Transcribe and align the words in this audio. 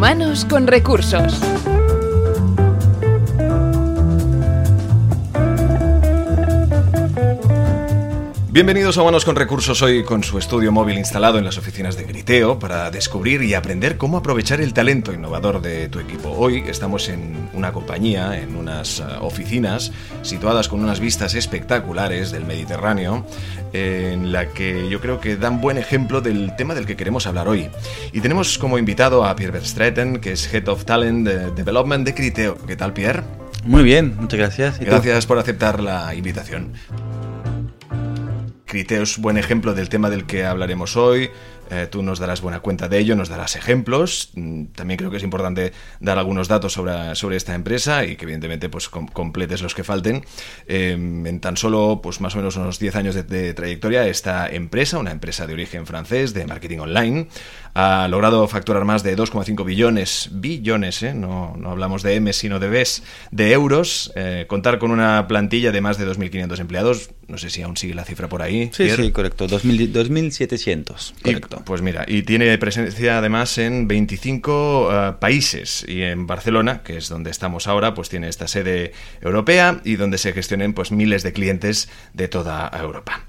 Humanos 0.00 0.46
con 0.46 0.66
recursos. 0.66 1.59
Bienvenidos 8.52 8.98
a 8.98 9.02
Humanos 9.02 9.24
con 9.24 9.36
Recursos 9.36 9.80
hoy 9.80 10.02
con 10.02 10.24
su 10.24 10.36
estudio 10.36 10.72
móvil 10.72 10.98
instalado 10.98 11.38
en 11.38 11.44
las 11.44 11.56
oficinas 11.56 11.96
de 11.96 12.02
Griteo 12.02 12.58
para 12.58 12.90
descubrir 12.90 13.44
y 13.44 13.54
aprender 13.54 13.96
cómo 13.96 14.16
aprovechar 14.16 14.60
el 14.60 14.72
talento 14.72 15.12
innovador 15.12 15.62
de 15.62 15.88
tu 15.88 16.00
equipo. 16.00 16.30
Hoy 16.30 16.64
estamos 16.66 17.08
en 17.10 17.48
una 17.52 17.72
compañía, 17.72 18.40
en 18.40 18.56
unas 18.56 18.98
eh, 18.98 19.04
oficinas 19.20 19.92
situadas 20.22 20.66
con 20.66 20.82
unas 20.82 20.98
vistas 20.98 21.36
espectaculares 21.36 22.32
del 22.32 22.44
Mediterráneo, 22.44 23.24
en 23.72 24.32
la 24.32 24.48
que 24.48 24.88
yo 24.88 25.00
creo 25.00 25.20
que 25.20 25.36
dan 25.36 25.60
buen 25.60 25.78
ejemplo 25.78 26.20
del 26.20 26.56
tema 26.56 26.74
del 26.74 26.86
que 26.86 26.96
queremos 26.96 27.28
hablar 27.28 27.46
hoy. 27.46 27.68
Y 28.12 28.20
tenemos 28.20 28.58
como 28.58 28.78
invitado 28.78 29.24
a 29.24 29.36
Pierre 29.36 29.52
Verstraeten, 29.52 30.18
que 30.18 30.32
es 30.32 30.52
Head 30.52 30.66
of 30.66 30.84
Talent 30.84 31.28
Development 31.54 32.04
de 32.04 32.10
Griteo. 32.10 32.58
¿Qué 32.66 32.74
tal, 32.74 32.94
Pierre? 32.94 33.22
Muy 33.62 33.84
bien, 33.84 34.16
muchas 34.18 34.40
gracias. 34.40 34.80
Gracias 34.80 35.26
por 35.26 35.38
aceptar 35.38 35.78
la 35.78 36.12
invitación. 36.16 36.72
Criteo 38.70 39.02
es 39.02 39.18
buen 39.18 39.36
ejemplo 39.36 39.74
del 39.74 39.88
tema 39.88 40.10
del 40.10 40.26
que 40.26 40.44
hablaremos 40.44 40.96
hoy. 40.96 41.30
Eh, 41.70 41.86
tú 41.90 42.02
nos 42.02 42.18
darás 42.18 42.40
buena 42.40 42.60
cuenta 42.60 42.88
de 42.88 42.98
ello, 42.98 43.14
nos 43.16 43.28
darás 43.28 43.56
ejemplos. 43.56 44.30
Mm, 44.34 44.66
también 44.66 44.98
creo 44.98 45.10
que 45.10 45.18
es 45.18 45.22
importante 45.22 45.72
dar 46.00 46.18
algunos 46.18 46.48
datos 46.48 46.72
sobre, 46.72 47.14
sobre 47.14 47.36
esta 47.36 47.54
empresa 47.54 48.04
y 48.04 48.16
que 48.16 48.24
evidentemente 48.24 48.68
pues 48.68 48.88
completes 48.88 49.62
los 49.62 49.74
que 49.74 49.84
falten. 49.84 50.24
Em, 50.66 51.26
en 51.26 51.40
tan 51.40 51.56
solo 51.56 52.00
pues 52.02 52.20
más 52.20 52.34
o 52.34 52.38
menos 52.38 52.56
unos 52.56 52.78
10 52.78 52.96
años 52.96 53.14
de, 53.14 53.54
trayectoria, 53.54 54.06
esta 54.06 54.48
empresa, 54.48 54.98
una 54.98 55.12
empresa 55.12 55.46
de 55.46 55.52
origen 55.52 55.86
francés 55.86 56.34
de 56.34 56.46
marketing 56.46 56.78
online, 56.78 57.28
ha 57.74 58.08
logrado 58.08 58.46
facturar 58.48 58.84
más 58.84 59.02
de 59.02 59.16
2,5 59.16 59.64
billones, 59.64 60.28
billones, 60.32 61.02
¿eh? 61.02 61.14
no, 61.14 61.54
no, 61.56 61.70
hablamos 61.70 62.02
de 62.02 62.16
M 62.16 62.32
sino 62.32 62.58
de 62.58 62.68
Bs, 62.68 63.02
de 63.30 63.52
euros, 63.52 64.12
eh, 64.16 64.46
contar 64.48 64.78
con 64.78 64.90
una 64.90 65.28
plantilla 65.28 65.70
de 65.70 65.80
más 65.80 65.98
de 65.98 66.06
2.500 66.06 66.58
empleados, 66.58 67.10
no 67.28 67.38
sé 67.38 67.50
si 67.50 67.62
aún 67.62 67.76
sigue 67.76 67.94
la 67.94 68.04
cifra 68.04 68.28
por 68.28 68.42
ahí. 68.42 68.70
Sí, 68.72 68.90
sí, 68.90 69.12
correcto, 69.12 69.46
2.700, 69.46 71.12
correcto. 71.22 71.59
Pues 71.64 71.82
mira, 71.82 72.04
y 72.06 72.22
tiene 72.22 72.56
presencia 72.58 73.18
además 73.18 73.56
en 73.58 73.88
25 73.88 74.88
eh, 74.90 75.12
países 75.20 75.84
y 75.88 76.02
en 76.02 76.26
Barcelona, 76.26 76.82
que 76.82 76.96
es 76.96 77.08
donde 77.08 77.30
estamos 77.30 77.66
ahora, 77.66 77.94
pues 77.94 78.08
tiene 78.08 78.28
esta 78.28 78.48
sede 78.48 78.92
europea 79.20 79.80
y 79.84 79.96
donde 79.96 80.18
se 80.18 80.32
gestionen 80.32 80.74
pues 80.74 80.92
miles 80.92 81.22
de 81.22 81.32
clientes 81.32 81.88
de 82.14 82.28
toda 82.28 82.70
Europa. 82.78 83.24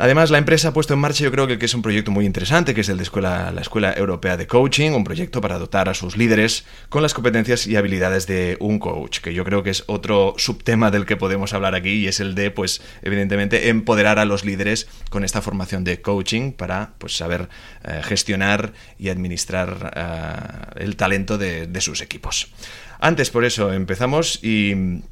Además, 0.00 0.30
la 0.30 0.38
empresa 0.38 0.68
ha 0.68 0.72
puesto 0.72 0.94
en 0.94 1.00
marcha, 1.00 1.24
yo 1.24 1.32
creo 1.32 1.48
que 1.48 1.64
es 1.64 1.74
un 1.74 1.82
proyecto 1.82 2.12
muy 2.12 2.24
interesante, 2.24 2.72
que 2.72 2.82
es 2.82 2.88
el 2.88 2.98
de 2.98 3.20
la 3.20 3.60
Escuela 3.60 3.92
Europea 3.96 4.36
de 4.36 4.46
Coaching, 4.46 4.92
un 4.92 5.02
proyecto 5.02 5.40
para 5.40 5.58
dotar 5.58 5.88
a 5.88 5.94
sus 5.94 6.16
líderes 6.16 6.64
con 6.88 7.02
las 7.02 7.14
competencias 7.14 7.66
y 7.66 7.74
habilidades 7.74 8.28
de 8.28 8.56
un 8.60 8.78
coach, 8.78 9.18
que 9.18 9.34
yo 9.34 9.44
creo 9.44 9.64
que 9.64 9.70
es 9.70 9.82
otro 9.88 10.34
subtema 10.36 10.92
del 10.92 11.04
que 11.04 11.16
podemos 11.16 11.52
hablar 11.52 11.74
aquí 11.74 11.90
y 11.90 12.06
es 12.06 12.20
el 12.20 12.36
de, 12.36 12.52
pues, 12.52 12.80
evidentemente, 13.02 13.70
empoderar 13.70 14.20
a 14.20 14.24
los 14.24 14.44
líderes 14.44 14.86
con 15.10 15.24
esta 15.24 15.42
formación 15.42 15.82
de 15.82 16.00
coaching 16.00 16.52
para, 16.52 16.92
pues, 16.98 17.16
saber 17.16 17.48
eh, 17.84 18.00
gestionar 18.02 18.72
y 18.98 19.08
administrar 19.08 19.92
eh, 19.96 20.82
el 20.84 20.96
talento 20.96 21.38
de 21.38 21.80
sus 21.80 22.00
equipos. 22.00 22.48
Antes, 23.00 23.30
por 23.30 23.44
eso, 23.44 23.72
empezamos 23.72 24.42
y 24.42 25.02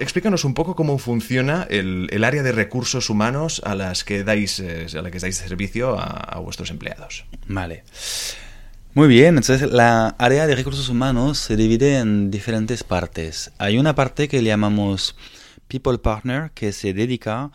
explícanos 0.00 0.44
un 0.44 0.54
poco 0.54 0.74
cómo 0.74 0.98
funciona 0.98 1.66
el, 1.68 2.24
área 2.24 2.42
de 2.42 2.52
recursos 2.52 3.10
humanos 3.10 3.62
a 3.64 3.74
las 3.74 4.04
que 4.04 4.24
dais, 4.24 4.60
eh, 4.60 4.86
a 4.96 5.02
la 5.02 5.10
que 5.10 5.18
dais 5.18 5.36
servicio 5.36 5.98
a, 5.98 6.38
vuestros 6.40 6.70
empleados. 6.70 7.24
Vale. 7.46 7.84
Muy 8.94 9.08
bien, 9.08 9.36
entonces 9.36 9.70
la 9.70 10.16
área 10.18 10.46
de 10.46 10.56
recursos 10.56 10.88
humanos 10.88 11.38
se 11.38 11.56
divide 11.56 11.98
en 11.98 12.30
diferentes 12.30 12.82
partes. 12.82 13.52
Hay 13.58 13.78
una 13.78 13.94
parte 13.94 14.26
que 14.28 14.42
le 14.42 14.48
llamamos 14.48 15.14
People 15.68 15.98
Partner 15.98 16.50
que 16.52 16.72
se 16.72 16.92
dedica 16.94 17.50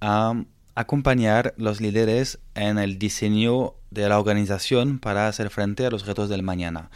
a 0.00 0.34
acompañar 0.74 1.54
los 1.56 1.80
líderes 1.80 2.38
en 2.54 2.78
el 2.78 2.98
diseño 2.98 3.74
de 3.90 4.08
la 4.08 4.18
organización 4.18 4.98
para 4.98 5.28
hacer 5.28 5.50
frente 5.50 5.86
a 5.86 5.90
los 5.90 6.06
retos 6.06 6.28
del 6.28 6.42
mañana 6.42 6.90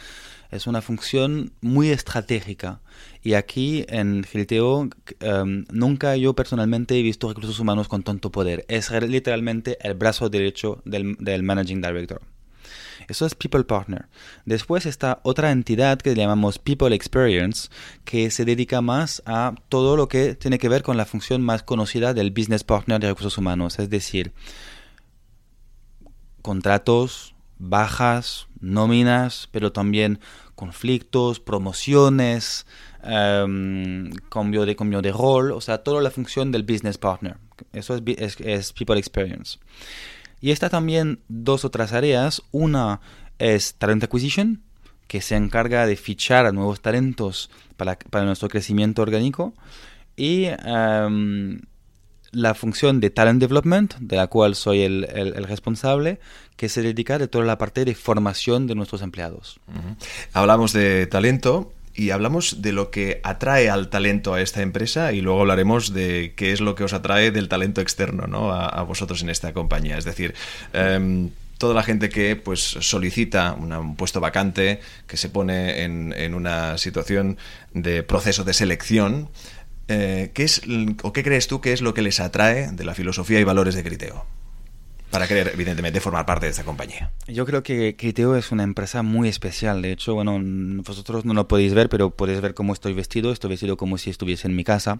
es 0.51 0.67
una 0.67 0.81
función 0.81 1.51
muy 1.61 1.89
estratégica. 1.89 2.79
Y 3.23 3.33
aquí 3.33 3.85
en 3.89 4.23
Gilteo 4.23 4.89
em, 5.19 5.65
nunca 5.71 6.15
yo 6.15 6.33
personalmente 6.33 6.97
he 6.97 7.01
visto 7.01 7.27
recursos 7.27 7.59
humanos 7.59 7.87
con 7.87 8.03
tanto 8.03 8.31
poder. 8.31 8.65
Es 8.67 8.89
literalmente 8.91 9.77
el 9.81 9.93
brazo 9.93 10.29
derecho 10.29 10.81
del, 10.85 11.15
del 11.19 11.43
Managing 11.43 11.81
Director. 11.81 12.21
Eso 13.07 13.25
es 13.25 13.35
People 13.35 13.63
Partner. 13.63 14.07
Después 14.45 14.85
está 14.85 15.19
otra 15.23 15.51
entidad 15.51 15.99
que 15.99 16.13
llamamos 16.13 16.59
People 16.59 16.93
Experience, 16.93 17.69
que 18.03 18.31
se 18.31 18.43
dedica 18.43 18.81
más 18.81 19.23
a 19.25 19.55
todo 19.69 19.95
lo 19.95 20.07
que 20.07 20.35
tiene 20.35 20.59
que 20.59 20.69
ver 20.69 20.83
con 20.83 20.97
la 20.97 21.05
función 21.05 21.41
más 21.41 21.63
conocida 21.63 22.13
del 22.13 22.31
Business 22.31 22.63
Partner 22.63 22.99
de 22.99 23.07
recursos 23.07 23.37
humanos, 23.37 23.79
es 23.79 23.89
decir, 23.89 24.33
contratos, 26.41 27.35
bajas, 27.59 28.47
nóminas, 28.59 29.49
pero 29.51 29.71
también 29.71 30.19
conflictos, 30.55 31.39
promociones, 31.39 32.65
em, 33.03 34.11
cambio, 34.29 34.65
de, 34.65 34.75
cambio 34.75 35.01
de 35.01 35.11
rol, 35.11 35.51
o 35.51 35.61
sea, 35.61 35.79
toda 35.79 36.01
la 36.01 36.11
función 36.11 36.51
del 36.51 36.63
business 36.63 36.97
partner. 36.97 37.37
Eso 37.73 37.95
es, 37.95 38.39
es, 38.39 38.73
People 38.73 38.97
Experience. 38.97 39.59
Y 40.41 40.51
está 40.51 40.69
también 40.69 41.19
dos 41.27 41.65
otras 41.65 41.93
áreas. 41.93 42.41
Una 42.51 43.01
es 43.39 43.75
Talent 43.75 44.03
Acquisition, 44.03 44.61
que 45.07 45.21
se 45.21 45.35
encarga 45.35 45.85
de 45.85 45.95
fichar 45.95 46.45
a 46.45 46.51
nuevos 46.51 46.81
talentos 46.81 47.49
para, 47.75 47.97
para 47.97 48.25
nuestro 48.25 48.49
crecimiento 48.49 49.01
orgánico. 49.01 49.53
Y 50.15 50.45
em, 50.45 51.59
la 52.31 52.53
función 52.53 52.99
de 52.99 53.09
Talent 53.09 53.39
Development, 53.39 53.95
de 53.99 54.17
la 54.17 54.27
cual 54.27 54.55
soy 54.55 54.81
el, 54.81 55.05
responsable, 55.47 56.19
que 56.55 56.69
se 56.69 56.81
dedica 56.81 57.17
de 57.17 57.27
toda 57.27 57.45
la 57.45 57.57
parte 57.57 57.85
de 57.85 57.95
formación 57.95 58.67
de 58.67 58.75
nuestros 58.75 59.01
empleados. 59.01 59.59
Hablamos 60.33 60.73
de 60.73 61.07
talento 61.07 61.71
y 61.97 62.11
hablamos 62.11 62.61
de 62.61 62.71
lo 62.71 62.91
que 62.91 63.19
atrae 63.23 63.69
al 63.69 63.89
talento 63.89 64.35
a 64.35 64.41
esta 64.41 64.61
empresa 64.61 65.13
y 65.13 65.21
luego 65.21 65.41
hablaremos 65.41 65.93
de 65.93 66.33
qué 66.35 66.53
es 66.53 66.61
lo 66.61 66.75
que 66.75 66.83
os 66.83 66.93
atrae 66.93 67.31
del 67.31 67.49
talento 67.49 67.81
externo 67.81 68.27
¿no? 68.27 68.53
a, 68.53 68.83
vosotros 68.83 69.23
en 69.23 69.31
esta 69.31 69.51
compañía. 69.51 69.97
Es 69.97 70.05
decir, 70.05 70.35
em, 70.73 71.31
toda 71.57 71.73
la 71.73 71.81
gente 71.81 72.09
que 72.09 72.35
pues 72.35 72.61
solicita 72.61 73.53
un 73.53 73.95
puesto 73.95 74.21
vacante, 74.21 74.79
que 75.07 75.17
se 75.17 75.29
pone 75.29 75.83
en, 75.83 76.33
una 76.35 76.77
situación 76.77 77.37
de 77.73 78.03
proceso 78.03 78.43
de 78.43 78.53
selección, 78.53 79.29
eh, 79.87 80.29
¿qué 80.35 80.43
es 80.43 80.61
o 81.01 81.13
qué 81.13 81.23
crees 81.23 81.47
tú 81.47 81.61
que 81.61 81.73
es 81.73 81.81
lo 81.81 81.95
que 81.95 82.03
les 82.03 82.19
atrae 82.19 82.71
de 82.71 82.85
la 82.85 82.93
filosofía 82.93 83.39
y 83.39 83.43
valores 83.43 83.73
de 83.73 83.83
Criteo? 83.83 84.36
Para 85.09 85.27
querer, 85.27 85.51
evidentemente, 85.53 85.99
formar 85.99 86.25
parte 86.25 86.45
de 86.45 86.51
esta 86.51 86.63
compañía. 86.63 87.11
Yo 87.27 87.45
creo 87.45 87.63
que 87.63 87.95
Criteo 87.95 88.35
es 88.35 88.51
una 88.51 88.63
empresa 88.63 89.03
muy 89.03 89.29
especial. 89.29 89.81
De 89.81 89.91
hecho, 89.91 90.13
bueno, 90.15 90.39
vosotros 90.83 91.25
no 91.25 91.33
lo 91.33 91.47
podéis 91.47 91.73
ver, 91.73 91.89
pero 91.89 92.09
podéis 92.09 92.41
ver 92.41 92.53
cómo 92.53 92.73
estoy 92.73 92.93
vestido. 92.93 93.31
Estoy 93.31 93.51
vestido 93.51 93.77
como 93.77 93.97
si 93.97 94.09
estuviese 94.09 94.47
en 94.47 94.55
mi 94.55 94.63
casa. 94.63 94.99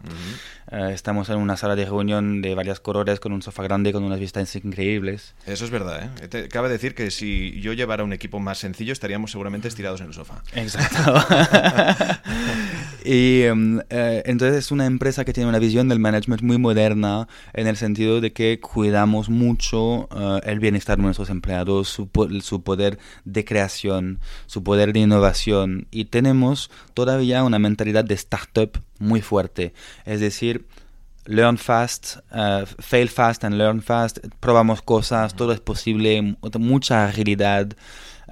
Eh, 0.71 0.91
estamos 0.93 1.29
en 1.29 1.37
una 1.37 1.57
sala 1.57 1.75
de 1.75 1.85
reunión 1.85 2.41
de 2.41 2.55
varias 2.55 2.79
colores, 2.79 3.19
con 3.19 3.33
un 3.33 3.41
sofá 3.41 3.63
grande, 3.63 3.91
con 3.93 4.03
unas 4.03 4.19
vistas 4.19 4.55
increíbles. 4.55 5.33
Eso 5.45 5.65
es 5.65 5.71
verdad, 5.71 6.11
¿eh? 6.21 6.47
cabe 6.49 6.69
decir 6.69 6.95
que 6.95 7.11
si 7.11 7.59
yo 7.61 7.73
llevara 7.73 8.03
un 8.03 8.13
equipo 8.13 8.39
más 8.39 8.59
sencillo, 8.59 8.93
estaríamos 8.93 9.31
seguramente 9.31 9.67
estirados 9.67 10.01
en 10.01 10.07
el 10.07 10.13
sofá. 10.13 10.43
Exacto. 10.53 11.13
y 13.05 13.41
eh, 13.41 14.23
entonces 14.25 14.57
es 14.57 14.71
una 14.71 14.85
empresa 14.85 15.25
que 15.25 15.33
tiene 15.33 15.49
una 15.49 15.59
visión 15.59 15.89
del 15.89 15.99
management 15.99 16.41
muy 16.41 16.57
moderna, 16.57 17.27
en 17.53 17.67
el 17.67 17.77
sentido 17.77 18.21
de 18.21 18.33
que 18.33 18.59
cuidamos 18.59 19.29
mucho 19.29 19.96
eh, 20.05 20.39
el 20.43 20.59
bienestar 20.59 20.97
de 20.97 21.03
nuestros 21.03 21.29
empleados, 21.29 21.89
su, 21.89 22.09
su, 22.41 22.63
poder 22.63 22.99
de 23.25 23.45
creación, 23.45 24.19
su 24.45 24.63
poder 24.63 24.93
de 24.93 24.99
innovación. 24.99 25.87
Y 25.91 26.05
tenemos 26.05 26.69
todavía 26.93 27.43
una 27.43 27.59
mentalidad 27.59 28.05
de 28.05 28.15
startup 28.15 28.79
muy 28.99 29.21
fuerte. 29.21 29.73
Es 30.05 30.19
decir, 30.19 30.67
learn 31.25 31.57
fast, 31.57 32.17
eh, 32.33 32.65
fail 32.79 33.09
fast 33.09 33.43
and 33.43 33.55
learn 33.55 33.81
fast, 33.81 34.19
probamos 34.39 34.81
cosas, 34.81 35.35
todo 35.35 35.51
es 35.51 35.59
posible, 35.59 36.37
mucha 36.59 37.05
agilidad. 37.05 37.75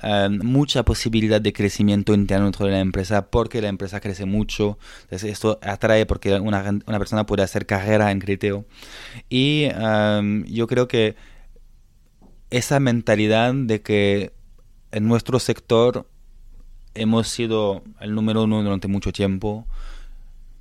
Eh, 0.03 0.27
mucha 0.29 0.83
posibilidad 0.83 1.39
de 1.39 1.53
crecimiento 1.53 2.13
interno 2.13 2.45
dentro 2.45 2.65
de 2.65 2.73
la 2.73 2.79
empresa 2.79 3.27
porque 3.29 3.61
la 3.61 3.69
empresa 3.69 3.99
crece 4.01 4.25
mucho. 4.25 4.77
Entonces 5.03 5.31
esto 5.31 5.57
atrae 5.61 6.05
porque 6.05 6.37
una, 6.39 6.79
una 6.85 6.99
persona 6.99 7.25
puede 7.25 7.43
hacer 7.43 7.65
carrera 7.65 8.11
en 8.11 8.19
Criteo. 8.19 8.65
Y 9.29 9.69
yo 10.47 10.67
creo 10.67 10.87
que 10.87 11.15
esa 12.49 12.79
mentalidad 12.79 13.53
de 13.53 13.81
que 13.81 14.33
en 14.91 15.07
nuestro 15.07 15.39
sector 15.39 16.07
hemos 16.93 17.27
sido 17.27 17.83
el 17.99 18.15
número 18.15 18.43
uno 18.43 18.63
durante 18.63 18.87
mucho 18.87 19.11
tiempo, 19.11 19.67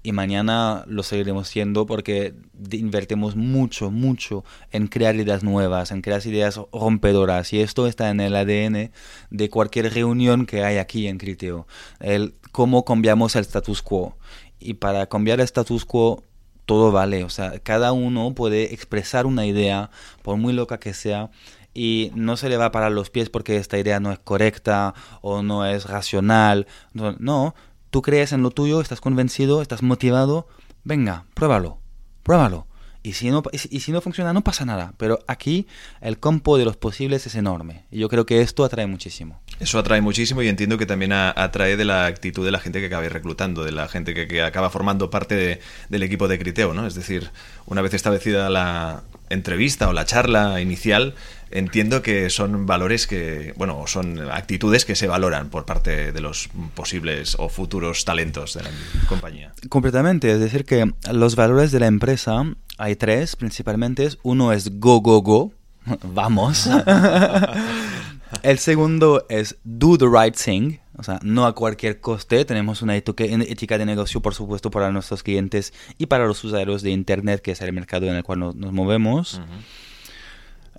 y 0.05 0.13
mañana 0.13 0.85
lo 0.87 1.03
seguiremos 1.03 1.49
siendo 1.49 1.87
porque 1.87 2.35
invertimos 2.73 3.37
mucho, 3.37 3.91
mucho 3.91 4.45
en 4.71 4.87
crear 4.87 5.17
ideas 5.17 5.43
nuevas, 5.43 5.91
en 5.93 6.03
crear 6.03 6.25
ideas 6.27 6.61
rompedoras. 6.73 7.55
Y 7.55 7.61
esto 7.61 7.87
está 7.87 8.11
en 8.11 8.21
el 8.21 8.37
ADN 8.37 8.93
de 9.31 9.51
cualquier 9.51 9.95
reunión 9.95 10.45
que 10.45 10.63
hay 10.63 10.77
aquí 10.77 11.09
en 11.09 11.17
Criteo, 11.17 11.67
el 12.01 12.35
cómo 12.53 12.85
cambiamos 12.85 13.35
el 13.35 13.41
status 13.41 13.81
quo. 13.81 14.15
Y 14.61 14.75
para 14.75 15.07
cambiar 15.07 15.41
el 15.41 15.45
status 15.45 15.87
quo 15.87 16.23
todo 16.67 16.93
vale, 16.93 17.25
o 17.25 17.31
sea, 17.31 17.59
cada 17.61 17.93
uno 17.93 18.35
puede 18.35 18.75
expresar 18.75 19.25
una 19.25 19.47
idea, 19.47 19.91
por 20.23 20.37
muy 20.37 20.53
loca 20.53 20.79
que 20.79 20.93
sea, 20.93 21.31
y 21.75 22.13
no 22.15 22.37
se 22.37 22.49
le 22.49 22.57
va 22.57 22.67
a 22.67 22.73
parar 22.73 22.93
los 22.93 23.11
pies 23.11 23.29
porque 23.29 23.57
esta 23.57 23.79
idea 23.79 24.01
no 24.01 24.13
es 24.13 24.19
correcta 24.21 24.95
o 25.21 25.43
no 25.43 25.67
es 25.67 25.87
racional. 25.87 26.67
No, 26.93 27.55
tú 27.91 28.01
crees 28.01 28.33
en 28.33 28.43
lo 28.43 28.51
tuyo, 28.51 28.81
estás 28.81 29.01
convencido, 29.01 29.61
estás 29.61 29.83
motivado, 29.83 30.47
venga, 30.85 31.25
pruébalo, 31.35 31.79
pruébalo. 32.23 32.67
Y 33.07 33.13
si, 33.13 33.31
no, 33.31 33.43
y 33.53 33.81
si 33.81 33.93
no 33.93 34.01
funciona, 34.01 34.33
no 34.33 34.43
pasa 34.43 34.65
nada. 34.65 34.95
Pero 34.97 35.19
aquí 35.27 35.67
el 36.01 36.19
campo 36.19 36.57
de 36.57 36.65
los 36.65 36.79
posibles 36.79 37.27
es 37.27 37.35
enorme. 37.35 37.85
Y 37.91 37.99
yo 37.99 38.09
creo 38.09 38.25
que 38.25 38.41
esto 38.41 38.65
atrae 38.65 38.87
muchísimo. 38.87 39.43
Eso 39.61 39.79
atrae 39.79 40.01
muchísimo 40.01 40.41
y 40.41 40.49
entiendo 40.49 40.79
que 40.79 40.87
también 40.87 41.13
atrae 41.13 41.77
de 41.77 41.85
la 41.85 42.07
actitud 42.07 42.47
de 42.47 42.51
la 42.51 42.61
gente 42.61 42.81
que 42.81 42.87
acabe 42.87 43.11
reclutando, 43.11 43.63
de 43.63 43.73
la 43.73 43.89
gente 43.89 44.15
que, 44.15 44.43
acaba 44.43 44.71
formando 44.71 45.11
parte 45.11 45.61
del 45.91 46.03
equipo 46.03 46.29
de 46.29 46.39
Criteo, 46.39 46.73
¿no? 46.73 46.87
Es 46.87 46.95
decir, 46.95 47.31
una 47.67 47.83
vez 47.83 47.93
establecida 47.93 48.49
la 48.49 49.03
entrevista 49.31 49.89
o 49.89 49.93
la 49.93 50.05
charla 50.05 50.61
inicial, 50.61 51.15
entiendo 51.51 52.03
que 52.03 52.31
son 52.31 52.67
valores 52.67 53.07
que, 53.07 53.55
bueno, 53.57 53.85
son 53.87 54.31
actitudes 54.31 54.85
que 54.85 54.95
se 54.97 55.07
valoran 55.07 55.51
por 55.51 55.65
parte 55.65 56.13
de 56.13 56.21
los 56.21 56.49
posibles 56.75 57.37
o 57.39 57.49
futuros 57.49 58.05
talentos 58.05 58.55
de 58.55 58.65
la 58.65 58.71
compañía. 59.09 59.53
Completamente, 59.69 60.31
es 60.31 60.41
decir, 60.41 60.65
que 60.65 60.93
los 61.13 61.37
valores 61.37 61.73
de 61.73 61.81
la 61.81 61.87
empresa 61.87 62.45
hay 62.79 62.97
tres 62.97 63.37
principalmente. 63.37 64.09
Uno 64.23 64.53
es 64.53 64.81
go, 64.81 65.01
go, 65.01 65.23
go, 65.23 65.53
vamos. 66.03 66.69
El 68.43 68.59
segundo 68.59 69.27
es 69.29 69.57
do 69.65 69.97
the 69.97 70.07
right 70.07 70.37
thing, 70.37 70.79
o 70.97 71.03
sea, 71.03 71.19
no 71.23 71.47
a 71.47 71.55
cualquier 71.55 72.01
coste. 72.01 72.45
Tenemos 72.45 72.83
una 72.83 72.97
ética 72.97 73.79
de 73.79 73.87
negocio, 73.87 74.21
por 74.21 74.35
supuesto, 74.35 74.71
para 74.71 74.93
nuestros 74.93 75.23
clientes 75.23 75.73
y 75.99 76.07
para 76.07 76.27
los 76.27 76.43
usuarios 76.45 76.83
de 76.83 76.91
Internet, 76.91 77.41
que 77.41 77.53
es 77.53 77.61
el 77.61 77.73
mercado 77.73 78.07
en 78.07 78.15
el 78.15 78.23
cual 78.23 78.39
nos, 78.39 78.55
movemos. 78.55 79.41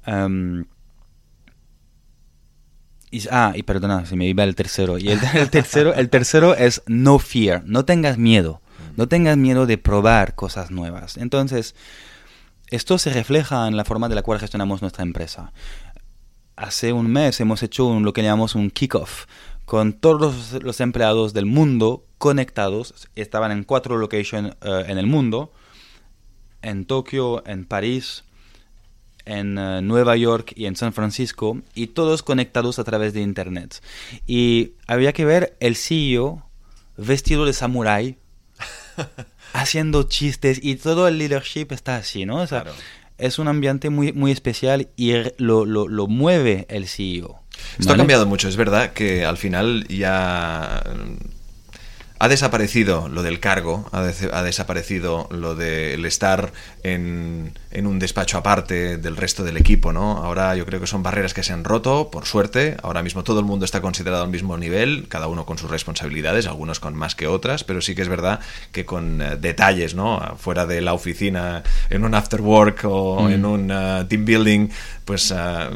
Em, 0.06 0.65
y, 3.12 3.23
ah, 3.29 3.53
y 3.56 3.63
perdona, 3.63 4.06
se 4.06 4.15
me 4.15 4.25
iba 4.25 4.44
el 4.44 4.56
tercero. 4.56 4.97
Y 4.97 5.09
el, 5.09 5.19
tercero, 5.50 5.94
el 5.94 6.09
tercero 6.09 6.56
es 6.56 6.81
no 6.88 7.19
fear, 7.19 7.63
no 7.65 7.83
tengas 7.83 8.17
miedo. 8.17 8.62
No 8.95 9.09
tengas 9.09 9.35
miedo 9.35 9.65
de 9.65 9.77
probar 9.77 10.35
cosas 10.35 10.71
nuevas. 10.71 11.17
Entonces, 11.17 11.75
esto 12.69 12.97
se 12.97 13.12
refleja 13.12 13.67
en 13.67 13.75
la 13.75 13.83
forma 13.83 14.07
de 14.07 14.15
la 14.15 14.21
cual 14.21 14.39
gestionamos 14.39 14.81
nuestra 14.81 15.03
empresa. 15.03 15.51
Hace 16.56 16.94
un 16.94 17.07
mes 17.12 17.41
hemos 17.41 17.62
hecho 17.63 18.00
lo 18.00 18.13
que 18.13 18.23
llamamos 18.23 18.56
un 18.56 18.69
kickoff 18.71 19.25
con 19.65 19.94
todos 19.94 20.53
los, 20.63 20.79
empleados 20.79 21.33
del 21.33 21.45
mundo 21.45 22.06
conectados. 22.17 23.09
Estaban 23.15 23.51
en 23.51 23.63
cuatro 23.63 23.97
locations 23.97 24.56
eh, 24.62 24.85
en 24.88 24.97
el 24.97 25.07
mundo. 25.07 25.51
En 26.62 26.85
Tokio, 26.85 27.45
en 27.45 27.65
París, 27.65 28.23
en 29.25 29.57
eh, 29.57 29.81
Nueva 29.81 30.15
York 30.15 30.53
y 30.56 30.65
en 30.65 30.75
San 30.75 30.94
Francisco, 30.94 31.62
y 31.73 31.88
todos 31.88 32.23
conectados 32.23 32.79
a 32.79 32.83
través 32.83 33.13
de 33.13 33.21
Internet. 33.21 33.81
Y 34.25 34.73
había 34.88 35.13
que 35.13 35.25
ver 35.25 35.57
el 35.59 35.75
CEO 35.75 36.47
vestido 36.97 37.45
de 37.45 37.53
samurái, 37.53 38.17
haciendo 39.53 40.03
chistes, 40.03 40.59
y 40.62 40.75
todo 40.75 41.07
el 41.07 41.17
leadership 41.17 41.67
está 41.71 41.97
así, 41.97 42.25
¿no? 42.25 42.44
Es 43.17 43.39
un 43.39 43.47
ambiente 43.47 43.89
muy, 43.89 44.13
muy 44.13 44.31
especial 44.31 44.89
y 44.95 45.13
lo, 45.38 45.65
lo, 45.65 45.88
lo 45.88 46.07
mueve 46.07 46.65
el 46.69 46.88
CEO. 46.88 47.41
Esto 47.79 47.94
ha 47.94 47.97
cambiado 47.97 48.25
mucho, 48.25 48.47
es 48.47 48.57
verdad 48.57 48.91
que 48.94 49.25
al 49.25 49.38
final 49.38 49.88
ya 49.88 50.83
ha 52.25 52.27
desaparecido 52.27 53.07
lo 53.07 53.22
del 53.22 53.39
cargo, 53.39 53.88
ha, 53.92 54.01
desaparecido 54.42 55.27
lo 55.30 55.54
del 55.54 56.04
estar 56.07 56.54
en, 56.81 57.54
un 57.72 58.00
despacho 58.00 58.39
aparte 58.39 58.98
del 58.98 59.16
resto 59.16 59.44
del 59.44 59.57
equipo, 59.57 59.94
¿no? 59.94 60.24
Ahora 60.24 60.56
yo 60.56 60.66
creo 60.66 60.80
que 60.80 60.88
son 60.88 61.04
barreras 61.04 61.36
que 61.36 61.44
se 61.44 61.54
han 61.54 61.63
roto, 61.63 62.10
por 62.10 62.25
suerte. 62.25 62.77
Ahora 62.81 63.04
mismo 63.04 63.24
todo 63.24 63.39
el 63.42 63.45
mundo 63.45 63.63
está 63.63 63.80
considerado 63.80 64.24
al 64.24 64.31
mismo 64.31 64.57
nivel, 64.57 65.06
cada 65.07 65.27
uno 65.27 65.45
con 65.45 65.60
sus 65.60 65.69
responsabilidades, 65.69 66.48
algunos 66.48 66.80
con 66.80 66.95
más 66.95 67.13
que 67.13 67.27
otras, 67.27 67.63
pero 67.63 67.80
sí 67.80 67.94
que 67.94 68.01
es 68.01 68.10
verdad 68.10 68.39
que 68.72 68.86
con 68.86 69.22
eh, 69.22 69.38
detalles, 69.39 69.94
¿no? 69.94 70.36
Fuera 70.39 70.66
de 70.66 70.81
la 70.81 70.94
oficina, 70.94 71.62
en 71.92 72.06
un 72.06 72.16
after 72.16 72.42
work 72.42 72.86
o 72.86 73.22
mm. 73.22 73.31
en 73.31 73.45
un 73.45 73.72
eh, 73.72 74.06
team 74.10 74.25
building, 74.25 74.69
pues... 75.06 75.31
Eh, 75.31 75.69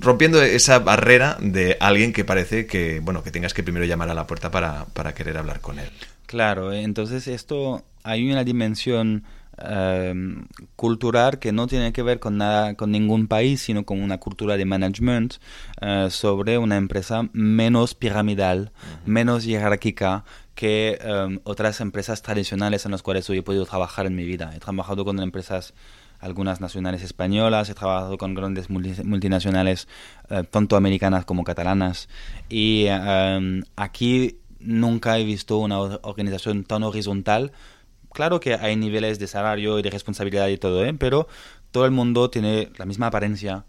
rompiendo 0.00 0.42
esa 0.42 0.78
barrera 0.78 1.36
de 1.40 1.76
alguien 1.80 2.12
que 2.12 2.24
parece 2.24 2.66
que, 2.66 3.00
bueno, 3.00 3.22
que 3.22 3.30
tengas 3.30 3.54
que 3.54 3.62
primero 3.62 3.84
llamar 3.84 4.10
a 4.10 4.14
la 4.14 4.26
puerta 4.26 4.50
para, 4.50 4.86
para 4.86 5.14
querer 5.14 5.36
hablar 5.36 5.60
con 5.60 5.78
él. 5.78 5.88
Claro, 6.26 6.72
entonces 6.72 7.26
esto 7.26 7.84
hay 8.02 8.30
una 8.30 8.44
dimensión 8.44 9.24
em, 9.56 10.46
cultural 10.76 11.38
que 11.38 11.52
no 11.52 11.66
tiene 11.66 11.92
que 11.92 12.02
ver 12.02 12.20
con 12.20 12.36
nada, 12.36 12.74
con 12.74 12.90
ningún 12.90 13.28
país, 13.28 13.62
sino 13.62 13.84
con 13.84 14.02
una 14.02 14.18
cultura 14.18 14.56
de 14.56 14.64
management 14.64 15.34
eh, 15.80 16.08
sobre 16.10 16.58
una 16.58 16.76
empresa 16.76 17.28
menos 17.32 17.94
piramidal, 17.94 18.72
menos 19.06 19.44
jerárquica 19.44 20.24
que 20.54 20.98
em, 21.00 21.40
otras 21.44 21.80
empresas 21.80 22.20
tradicionales 22.20 22.84
en 22.84 22.90
las 22.90 23.02
cuales 23.02 23.26
yo 23.26 23.34
he 23.34 23.42
podido 23.42 23.64
trabajar 23.64 24.06
en 24.06 24.16
mi 24.16 24.24
vida. 24.24 24.52
He 24.54 24.58
trabajado 24.58 25.04
con 25.04 25.20
empresas 25.20 25.72
algunas 26.20 26.60
nacionales 26.60 27.02
españolas, 27.02 27.68
he 27.70 27.74
trabajado 27.74 28.18
con 28.18 28.34
grandes 28.34 28.68
multinacionales, 28.70 29.88
eh, 30.30 30.44
tanto 30.50 30.76
americanas 30.76 31.24
como 31.24 31.44
catalanas, 31.44 32.08
y 32.48 32.86
em, 32.88 33.62
aquí 33.76 34.38
nunca 34.60 35.18
he 35.18 35.24
visto 35.24 35.58
una 35.58 35.78
organización 35.78 36.64
tan 36.64 36.82
horizontal. 36.82 37.52
Claro 38.12 38.40
que 38.40 38.54
hay 38.54 38.76
niveles 38.76 39.18
de 39.18 39.26
salario 39.26 39.78
y 39.78 39.82
de 39.82 39.90
responsabilidad 39.90 40.48
y 40.48 40.58
todo, 40.58 40.84
¿eh? 40.84 40.94
pero 40.94 41.28
todo 41.70 41.84
el 41.84 41.90
mundo 41.90 42.30
tiene 42.30 42.70
la 42.76 42.86
misma 42.86 43.08
apariencia, 43.08 43.64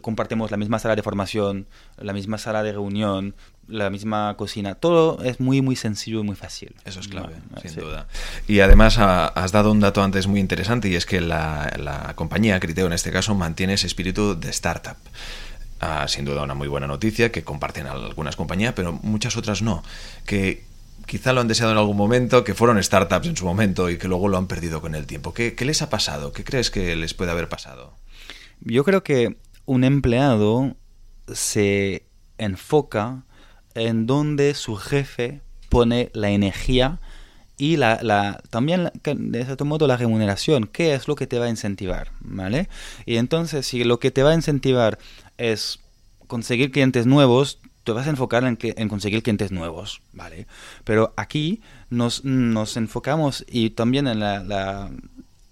compartimos 0.00 0.50
la 0.50 0.56
misma 0.56 0.78
sala 0.78 0.96
de 0.96 1.02
formación, 1.02 1.66
la 1.96 2.12
misma 2.12 2.38
sala 2.38 2.62
de 2.62 2.72
reunión, 2.72 3.34
la 3.68 3.88
misma 3.90 4.34
cocina. 4.36 4.74
Todo 4.74 5.22
es 5.22 5.40
muy, 5.40 5.62
muy 5.62 5.76
sencillo 5.76 6.20
y 6.20 6.22
muy 6.22 6.36
fácil. 6.36 6.74
Eso 6.84 7.00
es 7.00 7.08
clave, 7.08 7.36
sin 7.62 7.76
duda. 7.76 8.06
Y 8.48 8.60
además 8.60 8.98
has 8.98 9.52
dado 9.52 9.70
un 9.70 9.80
dato 9.80 10.02
antes 10.02 10.26
muy 10.26 10.40
interesante 10.40 10.88
y 10.88 10.96
es 10.96 11.06
que 11.06 11.20
la, 11.20 12.12
compañía 12.16 12.58
Criteo 12.60 12.86
en 12.86 12.92
este 12.92 13.12
caso 13.12 13.34
mantiene 13.34 13.74
ese 13.74 13.86
espíritu 13.86 14.38
de 14.38 14.50
startup. 14.50 14.96
Ah, 15.80 16.06
sin 16.08 16.26
duda 16.26 16.42
una 16.42 16.54
muy 16.54 16.68
buena 16.68 16.86
noticia 16.86 17.32
que 17.32 17.42
comparten 17.42 17.86
algunas 17.86 18.36
compañías, 18.36 18.74
pero 18.74 18.92
muchas 18.92 19.36
otras 19.36 19.62
no. 19.62 19.82
Que 20.26 20.64
quizá 21.06 21.32
lo 21.32 21.40
han 21.40 21.48
deseado 21.48 21.72
en 21.72 21.78
algún 21.78 21.96
momento, 21.96 22.44
que 22.44 22.54
fueron 22.54 22.82
startups 22.82 23.28
en 23.28 23.36
su 23.36 23.46
momento 23.46 23.88
y 23.88 23.96
que 23.96 24.06
luego 24.06 24.28
lo 24.28 24.36
han 24.36 24.46
perdido 24.46 24.82
con 24.82 24.94
el 24.94 25.06
tiempo. 25.06 25.32
¿Qué, 25.32 25.54
qué 25.54 25.64
les 25.64 25.80
ha 25.80 25.88
pasado? 25.88 26.32
¿Qué 26.32 26.44
crees 26.44 26.70
que 26.70 26.96
les 26.96 27.14
puede 27.14 27.30
haber 27.30 27.48
pasado? 27.48 27.94
Yo 28.60 28.84
creo 28.84 29.02
que 29.02 29.38
un 29.70 29.84
empleado 29.84 30.74
se 31.32 32.02
enfoca 32.38 33.22
en 33.74 34.04
donde 34.04 34.54
su 34.54 34.74
jefe 34.74 35.42
pone 35.68 36.10
la 36.12 36.30
energía 36.30 36.98
y 37.56 37.76
la, 37.76 38.42
también, 38.50 38.90
de 39.04 39.44
cierto 39.44 39.64
modo, 39.64 39.86
la 39.86 39.96
remuneración. 39.96 40.66
¿Qué 40.66 40.94
es 40.94 41.06
lo 41.06 41.14
que 41.14 41.28
te 41.28 41.38
va 41.38 41.44
a 41.44 41.50
incentivar? 41.50 42.10
¿Vale? 42.18 42.68
Y 43.06 43.14
entonces, 43.14 43.64
si 43.64 43.84
lo 43.84 44.00
que 44.00 44.10
te 44.10 44.24
va 44.24 44.30
a 44.30 44.34
incentivar 44.34 44.98
es 45.38 45.78
conseguir 46.26 46.72
clientes 46.72 47.06
nuevos, 47.06 47.60
te 47.84 47.92
vas 47.92 48.08
a 48.08 48.10
enfocar 48.10 48.42
en, 48.42 48.56
que, 48.56 48.74
en 48.76 48.88
conseguir 48.88 49.22
clientes 49.22 49.52
nuevos, 49.52 50.02
¿vale? 50.12 50.48
Pero 50.82 51.14
aquí 51.16 51.60
nos, 51.90 52.24
nos 52.24 52.76
enfocamos 52.76 53.44
y 53.48 53.70
también 53.70 54.08
en 54.08 54.18
la, 54.18 54.90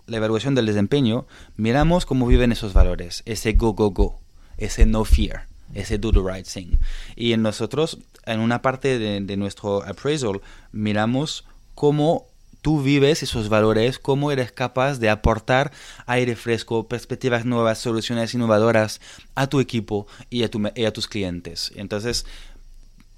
la 0.08 0.16
evaluación 0.16 0.54
del 0.54 0.66
desempeño, 0.66 1.26
miramos 1.56 2.06
cómo 2.06 2.26
viven 2.26 2.52
esos 2.52 2.72
valores, 2.72 3.22
ese 3.26 3.52
go, 3.52 3.74
go, 3.74 3.90
go, 3.90 4.20
ese 4.56 4.86
no 4.86 5.04
fear 5.04 5.46
ese 5.74 5.98
do 5.98 6.12
the 6.12 6.20
right 6.20 6.46
thing. 6.46 6.76
Y 7.16 7.32
en 7.32 7.42
nosotros, 7.42 7.98
en 8.24 8.40
una 8.40 8.62
parte 8.62 8.98
de, 8.98 9.36
nuestro 9.36 9.82
appraisal, 9.84 10.40
miramos 10.72 11.44
cómo 11.74 12.26
tú 12.62 12.82
vives 12.82 13.22
esos 13.22 13.48
valores, 13.48 13.98
cómo 13.98 14.32
eres 14.32 14.52
capaz 14.52 14.98
de 14.98 15.10
aportar 15.10 15.72
aire 16.06 16.36
fresco, 16.36 16.88
perspectivas 16.88 17.44
nuevas, 17.44 17.78
soluciones 17.78 18.34
innovadoras 18.34 19.00
a 19.34 19.46
tu 19.46 19.60
equipo 19.60 20.06
y 20.28 20.42
a, 20.42 20.50
tu, 20.50 20.66
a 20.66 20.90
tus 20.90 21.06
clientes. 21.06 21.72
Entonces, 21.76 22.26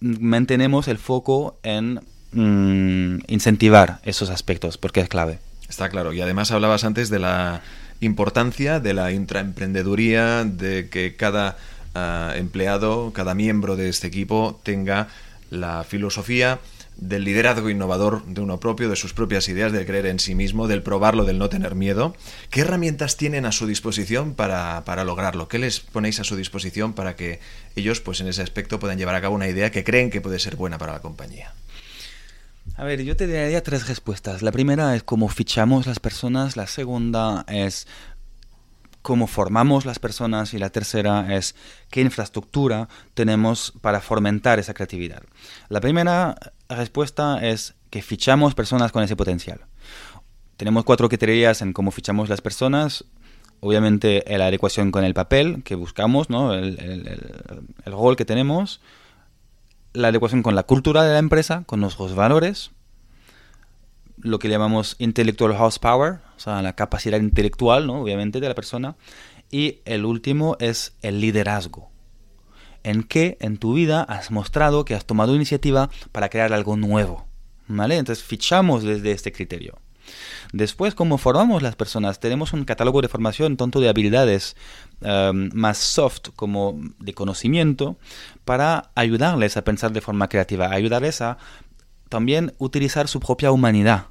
mantenemos 0.01 0.89
el 0.89 0.99
foco 0.99 1.59
en 1.63 2.01
mm, 2.33 3.25
incentivar 3.29 4.01
esos 4.05 4.31
aspectos, 4.31 4.77
porque 4.79 5.01
es 5.01 5.09
clave. 5.09 5.39
Está 5.71 5.89
claro. 5.89 6.13
Y 6.13 6.21
además 6.21 6.51
hablabas 6.51 6.85
antes 6.85 7.09
de 7.09 7.21
la 7.21 7.63
importancia 8.01 8.81
de 8.81 8.93
la 8.93 9.13
intraemprendeduría, 9.13 10.45
de 10.45 10.89
que 10.91 11.17
cada 11.17 11.57
empleado, 12.37 13.13
cada 13.13 13.35
miembro 13.35 13.77
de 13.77 13.89
este 13.89 14.09
equipo 14.09 14.61
tenga 14.63 15.09
la 15.51 15.85
filosofía 15.85 16.59
del 16.97 17.25
liderazgo 17.25 17.71
innovador 17.71 18.25
de 18.27 18.41
uno 18.41 18.61
propio, 18.61 18.91
de 18.91 18.97
sus 18.97 19.15
propias 19.15 19.49
ideas, 19.49 19.73
del 19.73 19.87
creer 19.87 20.07
en 20.07 20.19
sí 20.19 20.35
mismo, 20.35 20.69
del 20.69 20.83
probarlo, 20.83 21.25
del 21.25 21.39
no 21.39 21.49
tener 21.49 21.75
miedo. 21.75 22.15
¿Qué 22.51 22.61
herramientas 22.61 23.17
tienen 23.17 23.47
a 23.47 23.53
su 23.53 23.67
disposición 23.67 24.35
para, 24.35 24.85
para 24.85 25.05
lograrlo? 25.05 25.49
¿Qué 25.49 25.59
les 25.59 25.81
ponéis 25.81 26.21
a 26.21 26.25
su 26.25 26.37
disposición 26.37 26.93
para 26.93 27.17
que 27.17 27.41
ellos, 27.75 28.01
pues 28.01 28.21
en 28.21 28.29
ese 28.29 28.43
aspecto, 28.43 28.79
puedan 28.79 28.99
llevar 28.99 29.15
a 29.15 29.21
cabo 29.21 29.35
una 29.35 29.49
idea 29.49 29.71
que 29.71 29.83
creen 29.83 30.11
que 30.11 30.21
puede 30.21 30.39
ser 30.39 30.57
buena 30.57 30.79
para 30.79 30.93
la 30.93 31.01
compañía? 31.01 31.55
A 32.81 32.85
ver, 32.85 33.03
yo 33.05 33.15
te 33.15 33.27
daría 33.27 33.63
tres 33.63 33.89
respuestas. 33.89 34.41
La 34.41 34.53
primera 34.53 34.97
es 34.97 35.03
cómo 35.03 35.29
fichamos 35.29 35.87
las 35.87 36.01
personas, 36.01 36.57
la 36.57 36.67
segunda 36.67 37.45
es 37.47 37.87
cómo 39.03 39.27
formamos 39.27 39.85
las 39.85 39.99
personas 39.99 40.55
y 40.55 40.59
la 40.59 40.71
tercera 40.71 41.37
es 41.37 41.55
qué 41.91 42.01
infraestructura 42.01 42.89
tenemos 43.13 43.75
para 43.83 44.01
fomentar 44.01 44.59
esa 44.59 44.73
creatividad. 44.73 45.23
La 45.69 45.83
primera 45.83 46.37
respuesta 46.71 47.47
es 47.47 47.75
que 47.91 48.01
fichamos 48.01 48.55
personas 48.55 48.93
con 48.93 49.03
ese 49.03 49.15
potencial. 49.15 49.61
Tenemos 50.57 50.85
cuatro 50.85 51.11
criterios 51.11 51.61
en 51.61 51.75
cómo 51.75 51.91
fichamos 51.91 52.31
las 52.31 52.41
personas. 52.41 53.05
Obviamente 53.61 54.25
la 54.27 54.47
adecuación 54.47 54.91
con 54.91 55.05
el 55.05 55.13
papel 55.13 55.63
que 55.65 55.75
buscamos, 55.75 56.31
¿no? 56.31 56.55
el, 56.55 56.79
el 57.85 57.93
rol 57.93 58.17
que 58.17 58.25
tenemos, 58.25 58.81
la 59.93 60.09
adecuación 60.09 60.43
con 60.43 60.55
la 60.55 60.63
cultura 60.63 61.03
de 61.05 61.13
la 61.13 61.19
empresa, 61.19 61.65
con 61.67 61.81
nuestros 61.81 62.15
valores, 62.15 62.71
lo 64.19 64.39
que 64.39 64.49
llamamos 64.49 64.97
intellectual 64.99 65.53
horsepower, 65.53 66.21
o 66.37 66.41
sea, 66.41 66.63
la 66.63 66.75
capacidad 66.75 67.19
intelectual, 67.21 67.87
¿no? 67.87 68.03
obviamente, 68.03 68.41
de 68.41 68.49
la 68.49 68.55
persona. 68.55 68.97
Y 69.51 69.81
el 69.85 70.05
último 70.05 70.57
es 70.61 70.95
el 71.03 71.21
liderazgo. 71.21 71.91
En 72.83 73.03
qué 73.03 73.37
en 73.41 73.59
tu 73.59 73.75
vida 73.75 74.03
has 74.03 74.31
mostrado 74.31 74.85
que 74.85 74.95
has 74.95 75.05
tomado 75.05 75.35
iniciativa 75.35 75.91
para 76.13 76.29
crear 76.29 76.53
algo 76.53 76.77
nuevo. 76.77 77.27
¿Vale? 77.67 77.99
Entonces 77.99 78.25
fichamos 78.25 78.83
desde 78.83 79.13
este 79.13 79.33
criterio. 79.33 79.79
Después, 80.53 80.95
¿cómo 80.95 81.19
formamos 81.19 81.63
las 81.63 81.77
personas? 81.77 82.19
Tenemos 82.19 82.53
un 82.53 82.65
catálogo 82.65 83.01
de 83.01 83.09
formación 83.09 83.57
tanto 83.57 83.81
de 83.81 83.89
habilidades 83.89 84.57
em, 85.03 85.51
más 85.55 85.79
soft 85.79 86.29
como 86.37 86.79
de 86.99 87.15
conocimiento 87.15 87.97
para 88.45 88.91
ayudarles 88.95 89.57
a 89.57 89.65
pensar 89.65 89.93
de 89.93 90.01
forma 90.01 90.29
creativa, 90.29 90.71
ayudarles 90.71 91.21
a 91.21 91.39
también 92.09 92.53
utilizar 92.59 93.09
su 93.09 93.21
propia 93.21 93.53
humanidad 93.53 94.07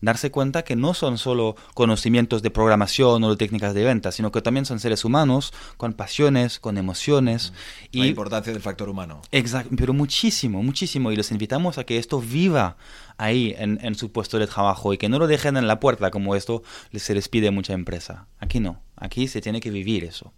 darse 0.00 0.30
cuenta 0.30 0.62
que 0.62 0.76
no 0.76 0.94
son 0.94 1.18
solo 1.18 1.56
conocimientos 1.74 2.42
de 2.42 2.50
programación 2.50 3.22
o 3.24 3.30
de 3.30 3.36
técnicas 3.36 3.74
de 3.74 3.84
venta, 3.84 4.12
sino 4.12 4.32
que 4.32 4.42
también 4.42 4.66
son 4.66 4.80
seres 4.80 5.04
humanos 5.04 5.52
con 5.76 5.92
pasiones, 5.92 6.58
con 6.58 6.78
emociones. 6.78 7.52
y 7.90 8.00
La 8.00 8.06
importancia 8.06 8.52
del 8.52 8.62
factor 8.62 8.88
humano. 8.88 9.22
Exacto, 9.32 9.74
pero 9.76 9.92
muchísimo, 9.92 10.62
muchísimo. 10.62 11.12
Y 11.12 11.16
los 11.16 11.30
invitamos 11.30 11.78
a 11.78 11.84
que 11.84 11.98
esto 11.98 12.20
viva 12.20 12.76
ahí 13.18 13.54
en, 13.58 13.94
su 13.94 14.12
puesto 14.12 14.38
de 14.38 14.46
trabajo 14.46 14.94
y 14.94 14.98
que 14.98 15.08
no 15.08 15.18
lo 15.18 15.26
dejen 15.26 15.56
en 15.56 15.66
la 15.66 15.78
puerta 15.80 16.10
como 16.10 16.34
esto 16.34 16.62
se 16.94 17.14
les 17.14 17.28
pide 17.28 17.48
a 17.48 17.52
mucha 17.52 17.74
empresa. 17.74 18.26
Aquí 18.38 18.60
no, 18.60 18.80
aquí 18.96 19.28
se 19.28 19.40
tiene 19.40 19.60
que 19.60 19.70
vivir 19.70 20.04
eso. 20.04 20.32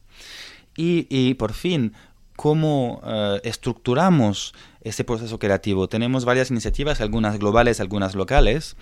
Y, 0.76 1.06
y 1.10 1.34
por 1.34 1.52
fin, 1.52 1.92
cómo 2.36 3.00
eh, 3.04 3.40
estructuramos 3.44 4.54
este 4.82 5.04
proceso 5.04 5.38
creativo. 5.38 5.88
Tenemos 5.88 6.24
varias 6.24 6.50
iniciativas, 6.50 7.00
algunas 7.00 7.38
globales, 7.38 7.80
algunas 7.80 8.14
locales, 8.14 8.76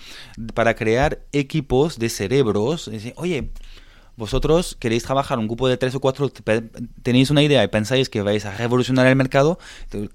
para 0.55 0.75
crear 0.75 1.21
equipos 1.33 1.99
de 1.99 2.09
cerebros. 2.09 2.91
Oye, 3.17 3.51
vosotros 4.21 4.77
queréis 4.79 5.03
trabajar 5.03 5.39
un 5.39 5.47
grupo 5.47 5.67
de 5.67 5.79
tres 5.79 5.95
o 5.95 6.01
cuatro, 6.01 6.31
tenéis 7.03 7.31
una 7.31 7.43
idea 7.43 7.65
y 7.65 7.69
pensáis 7.69 8.11
que 8.11 8.21
vais 8.21 8.45
a 8.45 8.55
revolucionar 8.55 9.07
el 9.07 9.17
mercado, 9.17 9.59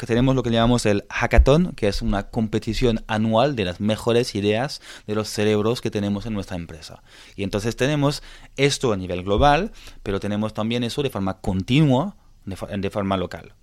tenemos 0.05 0.35
lo 0.35 0.43
que 0.43 0.51
llamamos 0.51 0.85
el 0.85 1.05
hackathon, 1.09 1.73
que 1.73 1.87
es 1.87 2.03
una 2.03 2.29
competición 2.29 3.03
anual 3.07 3.55
de 3.55 3.65
las 3.65 3.79
mejores 3.79 4.35
ideas 4.35 4.79
de 5.07 5.15
los 5.15 5.27
cerebros 5.27 5.81
que 5.81 5.89
tenemos 5.89 6.27
en 6.27 6.33
nuestra 6.33 6.55
empresa. 6.55 7.01
Y 7.35 7.41
entonces 7.41 7.75
tenemos 7.75 8.21
esto 8.57 8.93
a 8.93 8.97
nivel 8.97 9.23
global, 9.23 9.71
pero 10.03 10.19
tenemos 10.19 10.53
también 10.53 10.83
eso 10.83 11.01
de 11.01 11.09
forma 11.09 11.39
continua 11.41 12.15
de, 12.45 12.89
forma 12.89 13.17
local. 13.17 13.53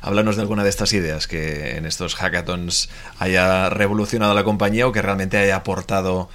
Háblanos 0.00 0.36
de 0.36 0.42
alguna 0.42 0.64
de 0.64 0.70
estas 0.70 0.92
ideas 0.92 1.26
que 1.26 1.76
en 1.76 1.86
estos 1.86 2.14
hackathons 2.14 2.90
haya 3.18 3.70
revolucionado 3.70 4.34
la 4.34 4.44
compañía 4.44 4.86
o 4.86 4.92
que 4.92 5.02
realmente 5.02 5.38
haya 5.38 5.56
aportado 5.56 6.28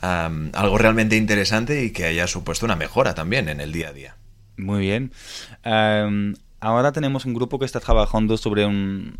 algo 0.00 0.76
realmente 0.76 1.16
interesante 1.16 1.82
y 1.82 1.90
que 1.90 2.04
haya 2.04 2.26
supuesto 2.26 2.66
una 2.66 2.76
mejora 2.76 3.14
también 3.14 3.48
en 3.48 3.60
el 3.60 3.72
día 3.72 3.88
a 3.88 3.92
día. 3.92 4.16
Muy 4.58 4.80
bien. 4.80 5.12
ahora 6.60 6.92
tenemos 6.92 7.24
un 7.24 7.34
grupo 7.34 7.58
que 7.58 7.64
está 7.64 7.80
trabajando 7.80 8.36
sobre 8.36 8.66
un, 8.66 9.18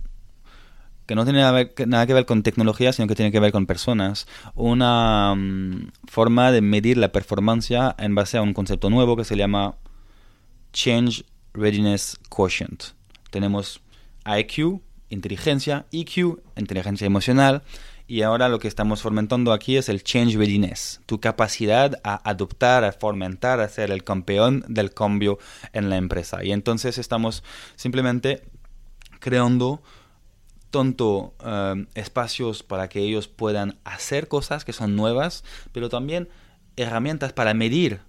que 1.07 1.15
no 1.15 1.25
tiene 1.25 1.41
nada 1.41 2.07
que 2.07 2.15
ver 2.15 2.27
con 2.27 2.43
tecnología, 2.43 2.93
sino 2.93 3.07
que 3.09 3.15
tiene 3.15 3.31
que 3.31 3.41
ver 3.41 3.53
con 3.53 3.67
personas. 3.67 4.27
Una 4.55 5.35
forma 6.07 6.51
de 6.51 6.61
medir 6.61 6.97
la 6.97 7.13
performance 7.13 7.73
en 7.99 8.15
base 8.15 8.39
a 8.39 8.43
un 8.43 8.55
concepto 8.55 8.91
nuevo 8.91 9.17
que 9.17 9.25
se 9.25 9.37
llama 9.37 9.77
Change 10.73 11.25
Readiness 11.55 12.19
Quotient. 12.29 12.85
Tenemos 13.31 13.81
IQ, 14.27 14.81
inteligencia, 15.09 15.87
EQ, 15.93 16.41
inteligencia 16.57 17.07
emocional, 17.07 17.63
y 18.07 18.21
ahora 18.21 18.51
lo 18.51 18.59
que 18.59 18.69
estamos 18.69 19.01
fomentando 19.01 19.53
aquí 19.53 19.79
es 19.79 19.89
el 19.89 20.05
Change 20.05 20.37
Readiness, 20.37 21.01
tu 21.07 21.21
capacidad 21.21 21.99
a 22.05 22.29
adoptar, 22.29 22.85
a 22.85 22.93
fomentar, 22.93 23.61
a 23.61 23.69
ser 23.69 23.91
el 23.91 24.05
campeón 24.05 24.63
del 24.69 24.93
cambio 24.93 25.39
en 25.73 25.89
la 25.89 25.97
empresa. 25.97 26.45
Y 26.45 26.53
entonces 26.53 26.99
estamos 26.99 27.43
simplemente 27.77 28.43
creando 29.21 29.83
tanto 30.71 31.35
eh, 31.43 31.87
espacios 31.95 32.63
para 32.63 32.89
que 32.89 33.01
ellos 33.01 33.27
puedan 33.29 33.79
hacer 33.85 34.29
cosas 34.29 34.67
que 34.67 34.75
son 34.75 34.97
nuevas, 34.97 35.45
pero 35.73 35.89
también 35.89 36.29
herramientas 36.77 37.33
para 37.33 37.55
medir 37.55 38.01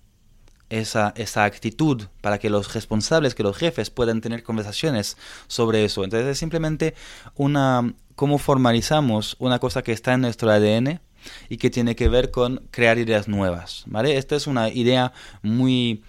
esa, 0.70 1.14
esa 1.16 1.44
actitud 1.44 2.04
para 2.22 2.40
que 2.40 2.50
los 2.50 2.74
responsables, 2.74 3.36
que 3.36 3.44
los 3.44 3.58
jefes 3.58 3.90
puedan 3.90 4.22
tener 4.22 4.44
conversaciones 4.44 5.18
sobre 5.48 5.86
eso. 5.86 6.04
Entonces 6.04 6.28
es 6.30 6.38
simplemente 6.38 6.96
una, 7.36 7.94
cómo 8.16 8.38
formalizamos 8.38 9.36
una 9.40 9.60
cosa 9.60 9.84
que 9.84 9.92
está 9.92 10.14
en 10.14 10.22
nuestro 10.22 10.50
ADN 10.50 11.02
y 11.50 11.58
que 11.58 11.70
tiene 11.70 11.96
que 11.96 12.10
ver 12.10 12.32
con 12.32 12.68
crear 12.72 12.98
ideas 12.98 13.28
nuevas, 13.28 13.84
¿vale? 13.88 14.18
Esta 14.18 14.36
es 14.36 14.48
una 14.48 14.70
idea 14.70 15.12
muy 15.42 16.04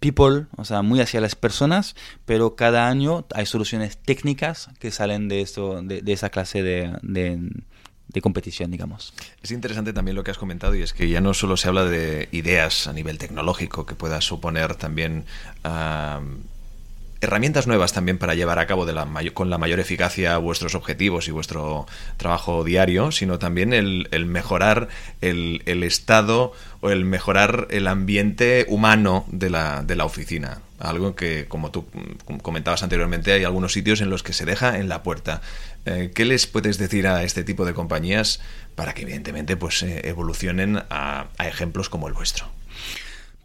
people, 0.00 0.46
o 0.56 0.64
sea, 0.64 0.82
muy 0.82 1.00
hacia 1.00 1.20
las 1.20 1.34
personas, 1.34 1.96
pero 2.24 2.54
cada 2.54 2.88
año 2.88 3.26
hay 3.34 3.46
soluciones 3.46 3.98
técnicas 3.98 4.68
que 4.78 4.90
salen 4.90 5.28
de, 5.28 5.40
eso, 5.40 5.82
de, 5.82 6.02
esa 6.12 6.30
clase 6.30 6.62
de, 6.62 6.92
de 7.02 7.50
competición, 8.22 8.70
digamos. 8.70 9.14
Es 9.42 9.50
interesante 9.50 9.92
también 9.92 10.16
lo 10.16 10.24
que 10.24 10.30
has 10.30 10.38
comentado 10.38 10.74
y 10.74 10.82
es 10.82 10.92
que 10.92 11.08
ya 11.08 11.20
no 11.20 11.34
solo 11.34 11.56
se 11.56 11.68
habla 11.68 11.84
de 11.84 12.28
ideas 12.32 12.86
a 12.86 12.92
nivel 12.92 13.18
tecnológico 13.18 13.86
que 13.86 13.94
pueda 13.94 14.20
suponer 14.20 14.74
también 14.74 15.24
herramientas 17.20 17.66
nuevas 17.66 17.92
también 17.92 18.18
para 18.18 18.34
llevar 18.34 18.58
a 18.58 18.66
cabo 18.66 18.86
de 18.86 18.92
la 18.92 19.06
con 19.34 19.50
la 19.50 19.58
mayor 19.58 19.80
eficacia 19.80 20.38
vuestros 20.38 20.74
objetivos 20.74 21.28
y 21.28 21.32
vuestro 21.32 21.86
trabajo 22.16 22.64
diario, 22.64 23.10
sino 23.10 23.38
también 23.38 23.72
el, 23.72 24.08
mejorar 24.26 24.88
el, 25.20 25.62
el, 25.66 25.82
estado 25.82 26.52
o 26.80 26.90
el 26.90 27.04
mejorar 27.04 27.66
el 27.70 27.88
ambiente 27.88 28.66
humano 28.68 29.24
de 29.30 29.50
la, 29.50 29.82
de 29.82 29.96
la 29.96 30.04
oficina. 30.04 30.60
Algo 30.78 31.14
que, 31.14 31.46
como 31.48 31.70
tú 31.70 31.86
comentabas 32.42 32.82
anteriormente, 32.82 33.32
hay 33.32 33.44
algunos 33.44 33.72
sitios 33.72 34.00
en 34.00 34.10
los 34.10 34.22
que 34.22 34.32
se 34.32 34.44
deja 34.44 34.78
en 34.78 34.88
la 34.88 35.02
puerta. 35.02 35.42
Eh, 35.84 36.12
¿Qué 36.14 36.24
les 36.24 36.46
puedes 36.46 36.78
decir 36.78 37.06
a 37.06 37.24
este 37.24 37.42
tipo 37.44 37.64
de 37.64 37.74
compañías 37.74 38.40
para 38.74 38.94
que 38.94 39.02
evidentemente 39.02 39.56
pues, 39.56 39.82
eh, 39.82 40.02
evolucionen 40.04 40.80
a, 40.90 41.28
ejemplos 41.40 41.88
como 41.88 42.06
el 42.08 42.14
vuestro? 42.14 42.46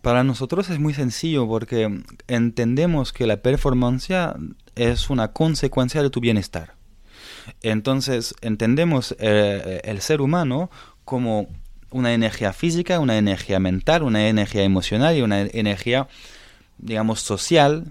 Para 0.01 0.23
nosotros 0.23 0.69
es 0.69 0.79
muy 0.79 0.93
sencillo 0.93 1.47
porque 1.47 2.03
entendemos 2.27 3.13
que 3.13 3.25
la 3.25 3.37
performance 3.37 4.11
es 4.75 5.09
una 5.09 5.31
consecuencia 5.31 6.03
de 6.03 6.09
tu 6.09 6.19
bienestar. 6.19 6.75
Entonces 7.61 8.35
entendemos 8.41 9.15
eh, 9.19 9.81
el 9.85 10.01
ser 10.01 10.21
humano 10.21 10.69
como 11.05 11.47
una 11.93 12.13
energía 12.13 12.51
física, 12.53 12.99
una 12.99 13.17
energía 13.17 13.59
mental, 13.59 14.03
una 14.03 14.27
energía 14.27 14.63
emocional 14.63 15.15
y 15.15 15.21
una 15.21 15.41
energía, 15.41 16.07
digamos, 16.83 17.21
social 17.21 17.85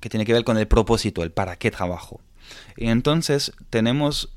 que 0.00 0.08
tiene 0.08 0.24
que 0.24 0.32
ver 0.32 0.44
con 0.44 0.58
el 0.58 0.66
propósito, 0.66 1.22
el 1.22 1.30
para 1.30 1.56
qué 1.56 1.70
trabajo. 1.70 2.20
Y 2.76 2.88
entonces 2.88 3.52
tenemos, 3.70 4.30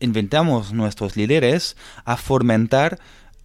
inventamos 0.00 0.72
nuestros 0.72 1.16
líderes 1.16 1.76
a 2.04 2.16
fomentar 2.16 2.98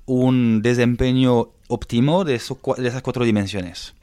un 0.06 0.62
desempeño 0.62 1.50
óptimo 1.68 2.24
de, 2.24 2.34
de 2.34 2.88
esas 2.88 3.02
cuatro 3.02 3.26
dimensiones. 3.26 3.94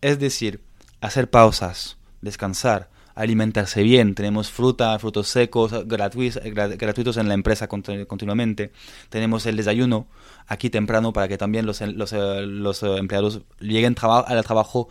Es 0.00 0.18
decir, 0.18 0.60
hacer 1.00 1.28
pausas, 1.28 1.96
descansar, 2.20 2.88
alimentarse 3.14 3.82
bien. 3.82 4.14
Tenemos 4.14 4.50
fruta, 4.50 4.96
frutos 4.98 5.28
secos 5.28 5.72
gratuitos, 5.86 6.40
gratuitos 6.44 7.16
en 7.16 7.26
la 7.26 7.34
empresa 7.34 7.66
continuamente. 7.66 8.70
Tenemos 9.08 9.44
el 9.46 9.56
desayuno 9.56 10.06
aquí 10.46 10.70
temprano 10.70 11.12
para 11.12 11.26
que 11.26 11.36
también 11.36 11.66
los, 11.66 11.80
los, 11.80 12.12
los 12.12 12.82
empleados 12.82 13.42
lleguen 13.58 13.96
al 14.00 14.44
trabajo 14.44 14.88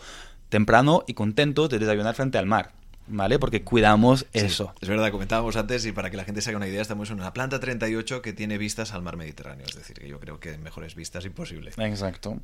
temprano 0.49 1.03
y 1.07 1.13
contentos 1.13 1.69
de 1.69 1.79
desayunar 1.79 2.15
frente 2.15 2.37
al 2.37 2.45
mar. 2.45 2.71
¿vale? 3.07 3.39
Porque 3.39 3.63
cuidamos 3.63 4.25
eso. 4.33 4.73
Es 4.81 4.89
verdad, 4.89 5.11
comentábamos 5.11 5.55
antes 5.55 5.85
y 5.85 5.91
para 5.91 6.09
que 6.09 6.17
la 6.17 6.23
gente 6.23 6.41
se 6.41 6.49
haga 6.49 6.57
una 6.57 6.67
idea, 6.67 6.81
estamos 6.81 7.09
en 7.09 7.19
una 7.19 7.33
planta 7.33 7.59
38 7.59 8.21
que 8.21 8.33
tiene 8.33 8.57
vistas 8.57 8.93
al 8.93 9.01
mar 9.01 9.17
Mediterráneo, 9.17 9.65
es 9.67 9.75
decir, 9.75 9.97
que 9.97 10.07
yo 10.07 10.19
creo 10.19 10.39
que 10.39 10.57
mejores 10.57 10.95
vistas 10.95 11.25
imposible. 11.25 11.71
Exacto. 11.77 12.39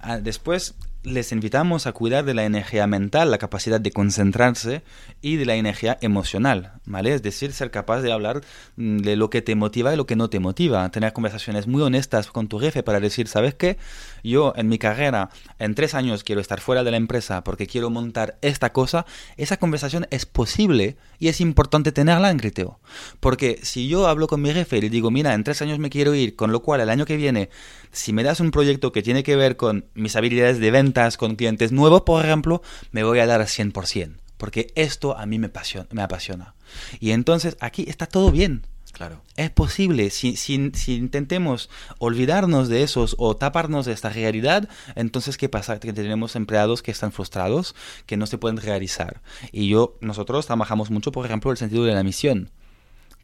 Ah, 0.00 0.18
después 0.18 0.74
les 1.04 1.32
invitamos 1.32 1.86
a 1.86 1.92
cuidar 1.92 2.24
de 2.24 2.34
la 2.34 2.44
energía 2.44 2.86
mental, 2.86 3.30
la 3.30 3.38
capacidad 3.38 3.80
de 3.80 3.92
concentrarse 3.92 4.82
y 5.22 5.36
de 5.36 5.46
la 5.46 5.54
energía 5.54 5.96
emocional, 6.00 6.72
¿vale? 6.86 7.14
Es 7.14 7.22
decir, 7.22 7.52
ser 7.52 7.70
capaz 7.70 8.00
de 8.00 8.12
hablar 8.12 8.42
mm, 8.76 8.98
de 8.98 9.16
lo 9.16 9.30
que 9.30 9.40
te 9.40 9.54
motiva 9.54 9.92
y 9.92 9.96
lo 9.96 10.06
que 10.06 10.16
no 10.16 10.28
te 10.28 10.40
motiva, 10.40 10.88
tener 10.90 11.12
conversaciones 11.12 11.66
muy 11.66 11.82
honestas 11.82 12.28
con 12.28 12.48
tu 12.48 12.58
jefe 12.58 12.82
para 12.82 13.00
decir, 13.00 13.28
¿sabes 13.28 13.54
qué? 13.54 13.78
Yo 14.24 14.52
en 14.56 14.68
mi 14.68 14.78
carrera, 14.78 15.30
en 15.58 15.74
tres 15.74 15.94
años 15.94 16.24
quiero 16.24 16.40
estar 16.40 16.60
fuera 16.60 16.82
de 16.82 16.90
la 16.90 16.96
empresa 16.96 17.44
porque 17.44 17.66
quiero 17.66 17.90
montar 17.90 18.36
esta 18.42 18.72
cosa, 18.72 19.06
esa 19.36 19.56
conversación 19.56 20.06
es 20.10 20.26
posible 20.26 20.96
y 21.18 21.28
es 21.28 21.40
importante 21.40 21.92
tenerla 21.92 22.30
en 22.30 22.38
Criteo. 22.38 22.80
Porque 23.20 23.60
si 23.62 23.88
yo 23.88 24.08
hablo 24.08 24.26
con 24.26 24.42
mi 24.42 24.52
jefe 24.52 24.78
y 24.78 24.82
le 24.82 24.90
digo, 24.90 25.10
mira, 25.10 25.34
en 25.34 25.44
tres 25.44 25.62
años 25.62 25.78
me 25.78 25.90
quiero 25.90 26.14
ir, 26.14 26.34
con 26.34 26.52
lo 26.52 26.60
cual 26.60 26.80
el 26.80 26.90
año 26.90 27.06
que 27.06 27.16
viene, 27.16 27.50
si 27.92 28.12
me 28.12 28.22
das 28.22 28.40
un 28.40 28.50
proyecto 28.50 28.92
que 28.92 29.02
tiene 29.02 29.22
que 29.22 29.36
ver 29.36 29.56
con 29.56 29.86
mis 29.94 30.16
habilidades 30.16 30.58
de 30.58 30.70
ventas, 30.70 31.16
con 31.16 31.36
clientes 31.36 31.72
nuevos, 31.72 32.02
por 32.02 32.24
ejemplo, 32.24 32.62
me 32.92 33.04
voy 33.04 33.18
a 33.20 33.26
dar 33.26 33.40
al 33.40 33.46
100%. 33.46 34.16
Porque 34.36 34.72
esto 34.76 35.18
a 35.18 35.26
mí 35.26 35.38
me 35.38 35.48
apasiona, 35.48 35.88
me 35.90 36.02
apasiona. 36.02 36.54
Y 37.00 37.10
entonces 37.10 37.56
aquí 37.60 37.84
está 37.88 38.06
todo 38.06 38.30
bien. 38.30 38.62
Claro. 38.92 39.20
Es 39.36 39.50
posible, 39.50 40.10
si, 40.10 40.36
si, 40.36 40.72
si, 40.74 40.96
intentemos 40.96 41.70
olvidarnos 41.98 42.68
de 42.68 42.82
esos 42.82 43.14
o 43.18 43.36
taparnos 43.36 43.86
de 43.86 43.92
esta 43.92 44.08
realidad, 44.08 44.68
entonces 44.96 45.36
¿qué 45.36 45.48
pasa? 45.48 45.78
Que 45.78 45.92
tenemos 45.92 46.34
empleados 46.34 46.82
que 46.82 46.90
están 46.90 47.12
frustrados, 47.12 47.76
que 48.06 48.16
no 48.16 48.26
se 48.26 48.38
pueden 48.38 48.56
realizar. 48.56 49.20
Y 49.52 49.68
yo, 49.68 49.96
nosotros 50.00 50.46
trabajamos 50.46 50.90
mucho, 50.90 51.12
por 51.12 51.26
ejemplo, 51.26 51.50
el 51.50 51.58
sentido 51.58 51.84
de 51.84 51.94
la 51.94 52.02
misión. 52.02 52.50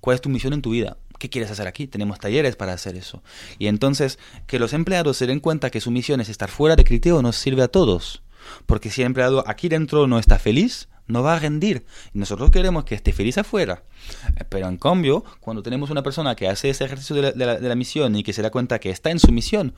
¿Cuál 0.00 0.16
es 0.16 0.20
tu 0.20 0.28
misión 0.28 0.52
en 0.52 0.62
tu 0.62 0.70
vida? 0.70 0.96
¿Qué 1.24 1.30
quieres 1.30 1.50
hacer 1.50 1.66
aquí? 1.66 1.86
Tenemos 1.86 2.18
talleres 2.18 2.54
para 2.54 2.74
hacer 2.74 2.96
eso. 2.96 3.22
Y 3.58 3.68
entonces, 3.68 4.18
que 4.46 4.58
los 4.58 4.74
empleados 4.74 5.16
se 5.16 5.26
den 5.26 5.40
cuenta 5.40 5.70
que 5.70 5.80
su 5.80 5.90
misión 5.90 6.20
es 6.20 6.28
estar 6.28 6.50
fuera 6.50 6.76
de 6.76 6.84
criterio 6.84 7.22
nos 7.22 7.36
sirve 7.36 7.62
a 7.62 7.68
todos. 7.68 8.22
Porque 8.66 8.90
si 8.90 9.00
el 9.00 9.06
empleado 9.06 9.42
aquí 9.46 9.70
dentro 9.70 10.06
no 10.06 10.18
está 10.18 10.38
feliz, 10.38 10.90
no 11.06 11.22
va 11.22 11.36
a 11.36 11.38
rendir. 11.38 11.86
Nosotros 12.12 12.50
queremos 12.50 12.84
que 12.84 12.94
esté 12.94 13.14
feliz 13.14 13.38
afuera. 13.38 13.84
Eh, 14.36 14.44
pero 14.46 14.68
en 14.68 14.76
cambio, 14.76 15.24
cuando 15.40 15.62
tenemos 15.62 15.88
una 15.88 16.02
persona 16.02 16.36
que 16.36 16.46
hace 16.46 16.68
ese 16.68 16.84
ejercicio 16.84 17.16
de 17.16 17.32
la, 17.34 17.74
misión 17.74 18.14
y 18.16 18.22
que 18.22 18.34
se 18.34 18.42
da 18.42 18.50
cuenta 18.50 18.78
que 18.78 18.90
está 18.90 19.10
en 19.10 19.18
su 19.18 19.32
misión, 19.32 19.72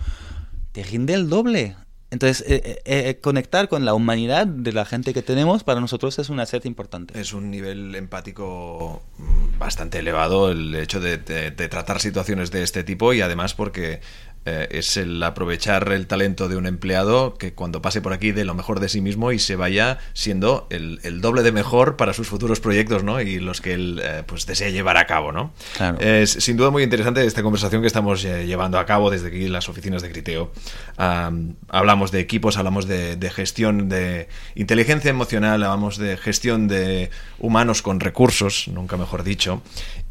te 0.72 0.82
rinde 0.82 1.14
el 1.14 1.28
doble. 1.28 1.76
Entonces, 2.10 2.44
eh, 2.48 2.80
eh, 2.84 3.18
conectar 3.20 3.68
con 3.68 3.84
la 3.84 3.92
humanidad 3.92 4.46
de 4.46 4.72
la 4.72 4.84
gente 4.84 5.12
que 5.12 5.22
tenemos 5.22 5.64
para 5.64 5.80
nosotros 5.80 6.18
es 6.20 6.28
un 6.28 6.38
acerto 6.38 6.68
importante. 6.68 7.18
Es 7.18 7.32
un 7.32 7.50
nivel 7.50 7.94
empático 7.96 9.02
mm, 9.18 9.58
bastante 9.58 9.98
elevado 9.98 10.52
el 10.52 10.74
hecho 10.76 11.00
de, 11.00 11.18
tratar 11.18 12.00
situaciones 12.00 12.52
de 12.52 12.62
este 12.62 12.84
tipo 12.84 13.12
y 13.12 13.22
además 13.22 13.54
porque 13.54 14.00
eh, 14.46 14.68
es 14.70 14.96
el 14.96 15.20
aprovechar 15.22 15.92
el 15.92 16.06
talento 16.06 16.48
de 16.48 16.56
un 16.56 16.66
empleado 16.66 17.34
que 17.34 17.52
cuando 17.52 17.82
pase 17.82 18.00
por 18.00 18.12
aquí 18.12 18.30
dé 18.30 18.44
lo 18.44 18.54
mejor 18.54 18.78
de 18.78 18.88
sí 18.88 19.00
mismo 19.00 19.32
y 19.32 19.40
se 19.40 19.56
vaya 19.56 19.98
siendo 20.12 20.68
el, 20.70 21.00
el 21.02 21.20
doble 21.20 21.42
de 21.42 21.50
mejor 21.50 21.96
para 21.96 22.12
sus 22.12 22.28
futuros 22.28 22.60
proyectos 22.60 23.02
¿no? 23.02 23.20
y 23.20 23.40
los 23.40 23.60
que 23.60 23.74
él 23.74 24.00
eh, 24.02 24.22
pues 24.24 24.46
desea 24.46 24.70
llevar 24.70 24.98
a 24.98 25.06
cabo. 25.06 25.32
¿no? 25.32 25.52
Claro. 25.76 25.98
Es 25.98 26.30
sin 26.30 26.56
duda 26.56 26.70
muy 26.70 26.84
interesante 26.84 27.26
esta 27.26 27.42
conversación 27.42 27.80
que 27.80 27.88
estamos 27.88 28.24
eh, 28.24 28.46
llevando 28.46 28.78
a 28.78 28.86
cabo 28.86 29.10
desde 29.10 29.28
aquí 29.28 29.46
en 29.46 29.52
las 29.52 29.68
oficinas 29.68 30.02
de 30.02 30.10
Criteo. 30.12 30.52
Um, 30.96 31.54
hablamos 31.68 32.12
de 32.12 32.20
equipos, 32.20 32.56
hablamos 32.56 32.86
de, 32.86 33.16
de, 33.16 33.30
gestión 33.30 33.88
de 33.88 34.28
inteligencia 34.54 35.10
emocional, 35.10 35.64
hablamos 35.64 35.98
de 35.98 36.16
gestión 36.16 36.68
de 36.68 37.10
humanos 37.40 37.82
con 37.82 37.98
recursos, 37.98 38.68
nunca 38.68 38.96
mejor 38.96 39.24
dicho, 39.24 39.60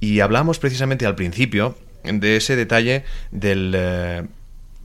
y 0.02 0.20
hablamos 0.20 0.60
precisamente 0.60 1.06
al 1.06 1.16
principio 1.16 1.76
de 2.06 2.38
ese 2.38 2.56
detalle 2.56 3.04
del 3.32 3.74
eh, 3.76 4.24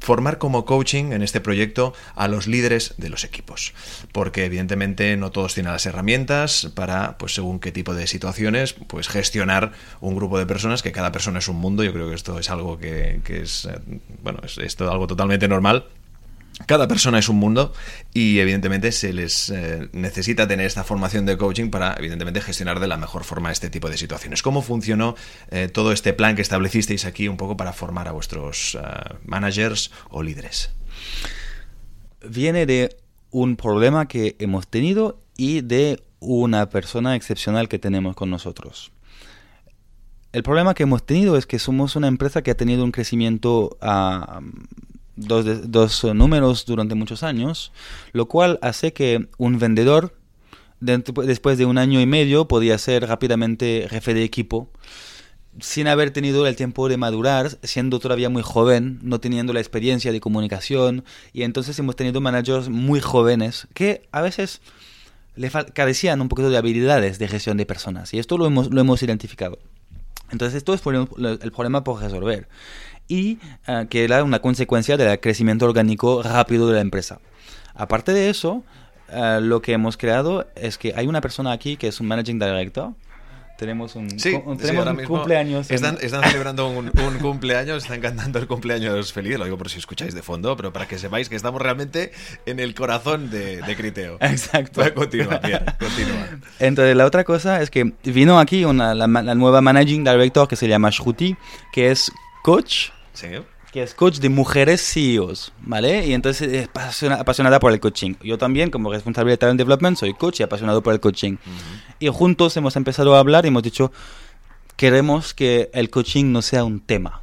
formar 0.00 0.38
como 0.38 0.64
coaching 0.64 1.12
en 1.12 1.22
este 1.22 1.40
proyecto 1.40 1.92
a 2.14 2.26
los 2.28 2.46
líderes 2.46 2.94
de 2.96 3.08
los 3.08 3.24
equipos. 3.24 3.74
Porque 4.12 4.44
evidentemente 4.44 5.16
no 5.16 5.30
todos 5.30 5.54
tienen 5.54 5.72
las 5.72 5.86
herramientas 5.86 6.70
para, 6.74 7.18
pues 7.18 7.34
según 7.34 7.60
qué 7.60 7.70
tipo 7.72 7.94
de 7.94 8.06
situaciones, 8.06 8.72
pues 8.72 9.08
gestionar 9.08 9.72
un 10.00 10.16
grupo 10.16 10.38
de 10.38 10.46
personas, 10.46 10.82
que 10.82 10.92
cada 10.92 11.12
persona 11.12 11.38
es 11.38 11.48
un 11.48 11.56
mundo. 11.56 11.84
Yo 11.84 11.92
creo 11.92 12.08
que 12.08 12.14
esto 12.14 12.38
es 12.38 12.50
algo 12.50 12.78
que, 12.78 13.20
que 13.24 13.42
es, 13.42 13.66
eh, 13.66 13.78
bueno, 14.22 14.40
es 14.44 14.58
esto 14.58 14.90
algo 14.90 15.06
totalmente 15.06 15.48
normal 15.48 15.86
cada 16.66 16.88
persona 16.88 17.18
es 17.18 17.28
un 17.28 17.36
mundo 17.36 17.72
y 18.12 18.38
evidentemente 18.38 18.92
se 18.92 19.12
les 19.12 19.50
eh, 19.50 19.88
necesita 19.92 20.46
tener 20.46 20.66
esta 20.66 20.84
formación 20.84 21.26
de 21.26 21.36
coaching 21.36 21.70
para 21.70 21.94
evidentemente 21.94 22.40
gestionar 22.40 22.80
de 22.80 22.88
la 22.88 22.96
mejor 22.96 23.24
forma 23.24 23.50
este 23.50 23.70
tipo 23.70 23.88
de 23.88 23.96
situaciones. 23.96 24.42
¿Cómo 24.42 24.62
funcionó 24.62 25.16
eh, 25.50 25.68
todo 25.68 25.92
este 25.92 26.12
plan 26.12 26.36
que 26.36 26.42
establecisteis 26.42 27.04
aquí 27.04 27.28
un 27.28 27.36
poco 27.36 27.56
para 27.56 27.72
formar 27.72 28.08
a 28.08 28.12
vuestros 28.12 28.74
uh, 28.74 29.14
managers 29.24 29.90
o 30.10 30.22
líderes? 30.22 30.70
Viene 32.28 32.66
de 32.66 32.96
un 33.30 33.56
problema 33.56 34.06
que 34.06 34.36
hemos 34.38 34.68
tenido 34.68 35.22
y 35.36 35.62
de 35.62 36.02
una 36.18 36.68
persona 36.68 37.16
excepcional 37.16 37.68
que 37.68 37.78
tenemos 37.78 38.14
con 38.14 38.30
nosotros. 38.30 38.92
El 40.32 40.44
problema 40.44 40.74
que 40.74 40.84
hemos 40.84 41.04
tenido 41.04 41.36
es 41.36 41.44
que 41.44 41.58
somos 41.58 41.96
una 41.96 42.06
empresa 42.06 42.42
que 42.42 42.52
ha 42.52 42.56
tenido 42.56 42.84
un 42.84 42.92
crecimiento 42.92 43.76
dos, 45.20 45.70
dos 45.70 46.04
números 46.14 46.64
durante 46.66 46.94
muchos 46.94 47.22
años, 47.22 47.72
lo 48.12 48.26
cual 48.26 48.58
hace 48.62 48.92
que 48.92 49.28
un 49.38 49.58
vendedor 49.58 50.14
después 50.80 51.58
de 51.58 51.66
un 51.66 51.78
año 51.78 52.00
y 52.00 52.06
medio 52.06 52.48
podía 52.48 52.78
ser 52.78 53.06
rápidamente 53.06 53.86
jefe 53.90 54.14
de 54.14 54.24
equipo 54.24 54.70
sin 55.58 55.88
haber 55.88 56.10
tenido 56.10 56.46
el 56.46 56.56
tiempo 56.56 56.88
de 56.88 56.96
madurar, 56.96 57.58
siendo 57.62 57.98
todavía 57.98 58.30
muy 58.30 58.42
joven, 58.42 59.00
no 59.02 59.20
teniendo 59.20 59.52
la 59.52 59.60
experiencia 59.60 60.12
de 60.12 60.20
comunicación, 60.20 61.04
y 61.32 61.42
entonces 61.42 61.78
hemos 61.78 61.96
tenido 61.96 62.20
managers 62.20 62.68
muy 62.68 63.00
jóvenes 63.00 63.66
que 63.74 64.08
a 64.12 64.20
veces 64.20 64.60
le 65.34 65.50
carecían 65.74 66.20
un 66.20 66.28
poquito 66.28 66.50
de 66.50 66.56
habilidades 66.56 67.18
de 67.18 67.28
gestión 67.28 67.56
de 67.56 67.66
personas, 67.66 68.14
y 68.14 68.18
esto 68.18 68.38
lo 68.38 68.46
hemos, 68.46 68.72
lo 68.72 68.80
hemos 68.80 69.02
identificado. 69.02 69.58
Entonces 70.30 70.56
esto 70.56 70.72
es 70.72 70.82
el 70.84 71.52
problema 71.52 71.82
por 71.82 72.00
resolver 72.00 72.48
y 73.10 73.38
uh, 73.66 73.86
que 73.88 74.04
era 74.04 74.24
una 74.24 74.38
consecuencia 74.38 74.96
del 74.96 75.18
crecimiento 75.20 75.66
orgánico 75.66 76.22
rápido 76.22 76.68
de 76.68 76.74
la 76.74 76.80
empresa. 76.80 77.18
Aparte 77.74 78.12
de 78.12 78.30
eso, 78.30 78.62
uh, 79.12 79.40
lo 79.40 79.60
que 79.60 79.72
hemos 79.72 79.96
creado 79.96 80.46
es 80.54 80.78
que 80.78 80.94
hay 80.96 81.08
una 81.08 81.20
persona 81.20 81.50
aquí 81.52 81.76
que 81.76 81.88
es 81.88 82.00
un 82.00 82.06
managing 82.06 82.38
director. 82.38 82.92
Tenemos 83.58 83.94
un, 83.94 84.18
sí, 84.18 84.40
un, 84.42 84.56
tenemos 84.56 84.84
sí, 84.84 84.90
un 84.90 85.04
cumpleaños. 85.04 85.70
Están, 85.70 85.98
en... 85.98 86.06
están 86.06 86.22
celebrando 86.22 86.68
un, 86.68 86.90
un, 86.98 87.18
cumpleaños, 87.18 87.82
están 87.82 88.00
cantando 88.00 88.38
el 88.38 88.46
cumpleaños 88.46 89.12
feliz, 89.12 89.38
lo 89.38 89.44
digo 89.44 89.58
por 89.58 89.68
si 89.68 89.78
escucháis 89.78 90.14
de 90.14 90.22
fondo, 90.22 90.56
pero 90.56 90.72
para 90.72 90.88
que 90.88 90.96
sepáis 90.96 91.28
que 91.28 91.36
estamos 91.36 91.60
realmente 91.60 92.12
en 92.46 92.58
el 92.58 92.74
corazón 92.74 93.28
de, 93.28 93.60
de 93.60 93.76
Criteo. 93.76 94.16
Exacto. 94.20 94.82
Continúa, 94.94 95.40
Pierre, 95.40 95.66
continúa. 95.78 96.28
Entonces, 96.58 96.96
la 96.96 97.04
otra 97.04 97.24
cosa 97.24 97.60
es 97.60 97.70
que 97.70 97.92
vino 98.04 98.38
aquí 98.38 98.64
una, 98.64 98.94
la, 98.94 99.06
la 99.06 99.34
nueva 99.34 99.60
managing 99.60 100.04
director 100.04 100.48
que 100.48 100.56
se 100.56 100.66
llama 100.66 100.88
Shruti, 100.90 101.36
que 101.72 101.90
es 101.90 102.10
coach 102.42 102.90
Sí. 103.12 103.28
Que 103.72 103.82
es 103.82 103.94
coach 103.94 104.18
de 104.18 104.28
mujeres 104.28 104.82
CEOs, 104.82 105.52
¿vale? 105.60 106.06
Y 106.06 106.12
entonces 106.12 106.52
es 106.52 106.68
apasionada, 106.68 107.22
apasionada 107.22 107.60
por 107.60 107.72
el 107.72 107.78
coaching. 107.78 108.14
Yo 108.22 108.36
también, 108.36 108.70
como 108.70 108.92
responsable 108.92 109.30
de 109.32 109.38
Talent 109.38 109.58
Development, 109.58 109.96
soy 109.96 110.14
coach 110.14 110.40
y 110.40 110.42
apasionado 110.42 110.82
por 110.82 110.92
el 110.92 111.00
coaching. 111.00 111.34
Uh 111.34 111.36
-huh. 111.36 111.96
Y 112.00 112.08
juntos 112.08 112.56
hemos 112.56 112.74
empezado 112.76 113.14
a 113.14 113.20
hablar 113.20 113.44
y 113.44 113.48
hemos 113.48 113.62
dicho, 113.62 113.92
queremos 114.76 115.34
que 115.34 115.70
el 115.72 115.88
coaching 115.88 116.32
no 116.32 116.42
sea 116.42 116.64
un 116.64 116.80
tema. 116.80 117.22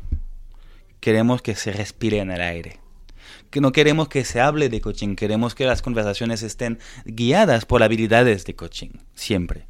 Queremos 1.02 1.42
que 1.42 1.56
se 1.56 1.74
respire 1.74 2.20
en 2.20 2.32
el 2.32 2.42
aire 2.42 2.80
que 3.50 3.62
no 3.62 3.72
queremos 3.72 4.08
que 4.08 4.26
se 4.26 4.42
hable 4.42 4.70
de 4.70 4.82
coaching, 4.82 5.16
queremos 5.16 5.56
que 5.56 5.66
las 5.66 5.82
conversaciones 5.82 6.44
estén 6.44 6.80
guiadas 7.06 7.66
por 7.66 7.84
habilidades 7.84 8.46
de 8.46 8.56
coaching, 8.56 8.90
siempre. 9.16 9.68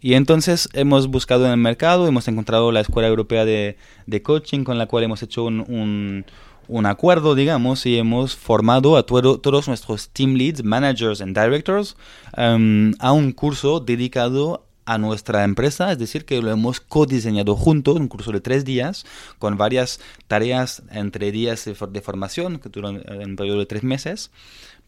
Y 0.00 0.14
entonces 0.14 0.68
hemos 0.72 1.08
buscado 1.08 1.46
en 1.46 1.52
el 1.52 1.56
mercado, 1.56 2.06
hemos 2.06 2.28
encontrado 2.28 2.72
la 2.72 2.80
Escuela 2.80 3.08
Europea 3.08 3.44
de, 3.44 3.76
de 4.06 4.22
Coaching 4.22 4.64
con 4.64 4.78
la 4.78 4.86
cual 4.86 5.04
hemos 5.04 5.22
hecho 5.22 5.44
un, 5.44 6.24
un, 6.68 6.86
acuerdo, 6.86 7.34
digamos, 7.34 7.84
y 7.86 7.98
hemos 7.98 8.36
formado 8.36 8.96
a 8.96 9.04
todo, 9.04 9.40
todos 9.40 9.68
nuestros 9.68 10.08
team 10.10 10.34
leads, 10.34 10.62
managers 10.62 11.20
and 11.20 11.38
directors 11.38 11.96
um, 12.36 12.92
a 12.98 13.12
un 13.12 13.32
curso 13.32 13.80
dedicado 13.80 14.64
a 14.90 14.98
nuestra 14.98 15.44
empresa, 15.44 15.92
es 15.92 15.98
decir, 15.98 16.24
que 16.24 16.42
lo 16.42 16.50
hemos 16.50 16.80
codiseñado 16.80 17.54
juntos, 17.54 17.96
un 17.96 18.08
curso 18.08 18.32
de 18.32 18.40
tres 18.40 18.64
días, 18.64 19.04
con 19.38 19.56
varias 19.56 20.00
tareas 20.26 20.82
entre 20.90 21.30
días 21.30 21.64
de, 21.64 22.00
formación, 22.00 22.58
que 22.58 22.70
duran 22.70 23.02
un 23.08 23.36
periodo 23.36 23.60
de 23.60 23.66
tres 23.66 23.84
meses, 23.84 24.32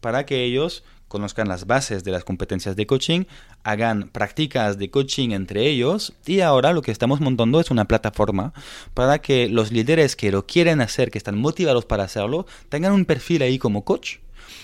para 0.01 0.25
que 0.25 0.43
ellos 0.43 0.83
conozcan 1.13 1.47
las 1.47 1.67
bases 1.67 2.03
de 2.03 2.11
las 2.11 2.23
competencias 2.23 2.75
de 2.75 2.87
coaching, 2.87 3.25
hagan 3.63 4.09
prácticas 4.09 4.79
de 4.79 4.89
coaching 4.89 5.29
entre 5.29 5.67
ellos 5.67 6.13
y 6.25 6.39
ahora 6.39 6.73
lo 6.73 6.81
que 6.81 6.89
estamos 6.89 7.21
montando 7.21 7.59
es 7.59 7.69
una 7.69 7.85
plataforma 7.85 8.51
para 8.95 9.19
que 9.19 9.47
los 9.47 9.71
líderes 9.71 10.15
que 10.15 10.31
lo 10.31 10.47
quieren 10.47 10.81
hacer, 10.81 11.11
que 11.11 11.19
están 11.19 11.37
motivados 11.37 11.85
para 11.85 12.03
hacerlo, 12.03 12.47
tengan 12.69 12.93
un 12.93 13.05
perfil 13.05 13.43
ahí 13.43 13.59
como 13.59 13.85
coach 13.85 14.17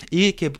y 0.09 0.33
que 0.33 0.51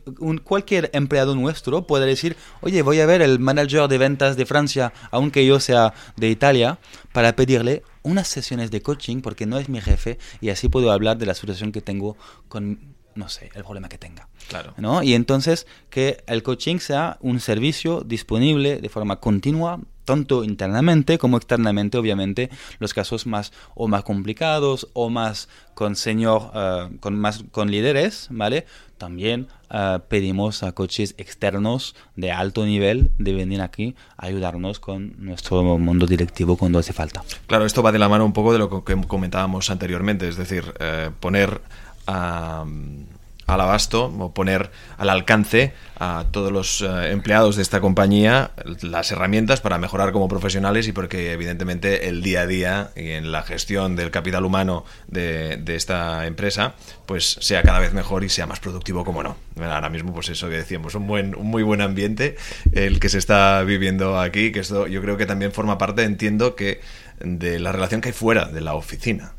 cualquier 0.44 0.90
empleado 0.92 1.34
nuestro 1.34 1.88
puede 1.88 2.06
decir, 2.06 2.36
oye, 2.60 2.82
voy 2.82 3.00
a 3.00 3.06
ver 3.06 3.20
el 3.20 3.40
manager 3.40 3.88
de 3.88 3.98
ventas 3.98 4.36
de 4.36 4.46
Francia, 4.46 4.92
aunque 5.10 5.44
yo 5.44 5.58
sea 5.58 5.92
de 6.16 6.30
Italia, 6.30 6.78
para 7.12 7.34
pedirle 7.34 7.82
unas 8.02 8.28
sesiones 8.28 8.70
de 8.70 8.80
coaching 8.80 9.22
porque 9.22 9.44
no 9.44 9.58
es 9.58 9.68
mi 9.68 9.80
jefe 9.80 10.18
y 10.40 10.50
así 10.50 10.68
puedo 10.68 10.92
hablar 10.92 11.18
de 11.18 11.26
la 11.26 11.34
situación 11.34 11.72
que 11.72 11.80
tengo 11.80 12.16
con 12.48 12.89
no 13.14 13.28
sé, 13.28 13.50
el 13.54 13.64
problema 13.64 13.88
que 13.88 13.98
tenga. 13.98 14.28
Claro. 14.48 14.74
¿no? 14.76 15.02
Y 15.02 15.14
entonces 15.14 15.66
que 15.90 16.22
el 16.26 16.42
coaching 16.42 16.78
sea 16.78 17.18
un 17.20 17.40
servicio 17.40 18.02
disponible 18.02 18.80
de 18.80 18.88
forma 18.88 19.20
continua, 19.20 19.80
tanto 20.04 20.42
internamente 20.42 21.18
como 21.18 21.36
externamente, 21.36 21.96
obviamente, 21.96 22.50
los 22.78 22.94
casos 22.94 23.26
más 23.26 23.52
o 23.74 23.86
más 23.86 24.02
complicados 24.02 24.88
o 24.92 25.08
más 25.08 25.48
con 25.74 25.94
señor, 25.94 26.50
eh, 26.54 26.88
con 26.98 27.18
más 27.18 27.44
con 27.52 27.70
líderes, 27.70 28.26
¿vale? 28.30 28.66
También 28.98 29.46
eh, 29.70 29.98
pedimos 30.08 30.62
a 30.62 30.72
coaches 30.72 31.14
externos 31.16 31.94
de 32.16 32.32
alto 32.32 32.66
nivel 32.66 33.12
de 33.18 33.32
venir 33.34 33.62
aquí 33.62 33.94
a 34.16 34.26
ayudarnos 34.26 34.80
con 34.80 35.14
nuestro 35.24 35.62
mundo 35.78 36.06
directivo 36.06 36.56
cuando 36.56 36.80
hace 36.80 36.92
falta. 36.92 37.22
Claro, 37.46 37.64
esto 37.64 37.82
va 37.82 37.92
de 37.92 37.98
la 37.98 38.08
mano 38.08 38.24
un 38.24 38.32
poco 38.32 38.52
de 38.52 38.58
lo 38.58 38.84
que 38.84 39.00
comentábamos 39.06 39.70
anteriormente, 39.70 40.28
es 40.28 40.36
decir, 40.36 40.74
eh, 40.80 41.10
poner 41.20 41.60
al 42.06 43.60
abasto 43.60 44.04
o 44.04 44.32
poner 44.32 44.70
al 44.96 45.10
alcance 45.10 45.72
a 45.98 46.26
todos 46.30 46.52
los 46.52 46.82
eh, 46.82 47.10
empleados 47.10 47.56
de 47.56 47.62
esta 47.62 47.80
compañía 47.80 48.52
las 48.82 49.10
herramientas 49.12 49.60
para 49.60 49.78
mejorar 49.78 50.12
como 50.12 50.28
profesionales 50.28 50.86
y 50.88 50.92
porque 50.92 51.32
evidentemente 51.32 52.08
el 52.08 52.22
día 52.22 52.42
a 52.42 52.46
día 52.46 52.90
y 52.96 53.10
en 53.10 53.32
la 53.32 53.42
gestión 53.42 53.96
del 53.96 54.10
capital 54.10 54.44
humano 54.44 54.84
de, 55.08 55.60
esta 55.66 56.26
empresa 56.26 56.74
pues 57.06 57.38
sea 57.40 57.62
cada 57.62 57.78
vez 57.78 57.92
mejor 57.92 58.24
y 58.24 58.28
sea 58.28 58.46
más 58.46 58.60
productivo 58.60 59.04
como 59.04 59.22
no. 59.22 59.36
Ahora 59.60 59.88
mismo 59.88 60.12
pues 60.12 60.28
eso 60.28 60.48
que 60.48 60.56
decíamos, 60.56 60.94
un, 60.94 61.06
buen, 61.06 61.34
un 61.34 61.46
muy 61.46 61.62
buen 61.62 61.80
ambiente 61.80 62.36
el 62.72 63.00
que 63.00 63.08
se 63.08 63.18
está 63.18 63.62
viviendo 63.62 64.18
aquí, 64.18 64.52
que 64.52 64.60
esto 64.60 64.86
yo 64.86 65.00
creo 65.00 65.16
que 65.16 65.26
también 65.26 65.52
forma 65.52 65.78
parte, 65.78 66.04
entiendo 66.04 66.54
que 66.54 66.80
de 67.20 67.58
la 67.58 67.72
relación 67.72 68.00
que 68.00 68.08
hay 68.08 68.14
fuera 68.14 68.46
de 68.46 68.60
la 68.60 68.74
oficina. 68.74 69.34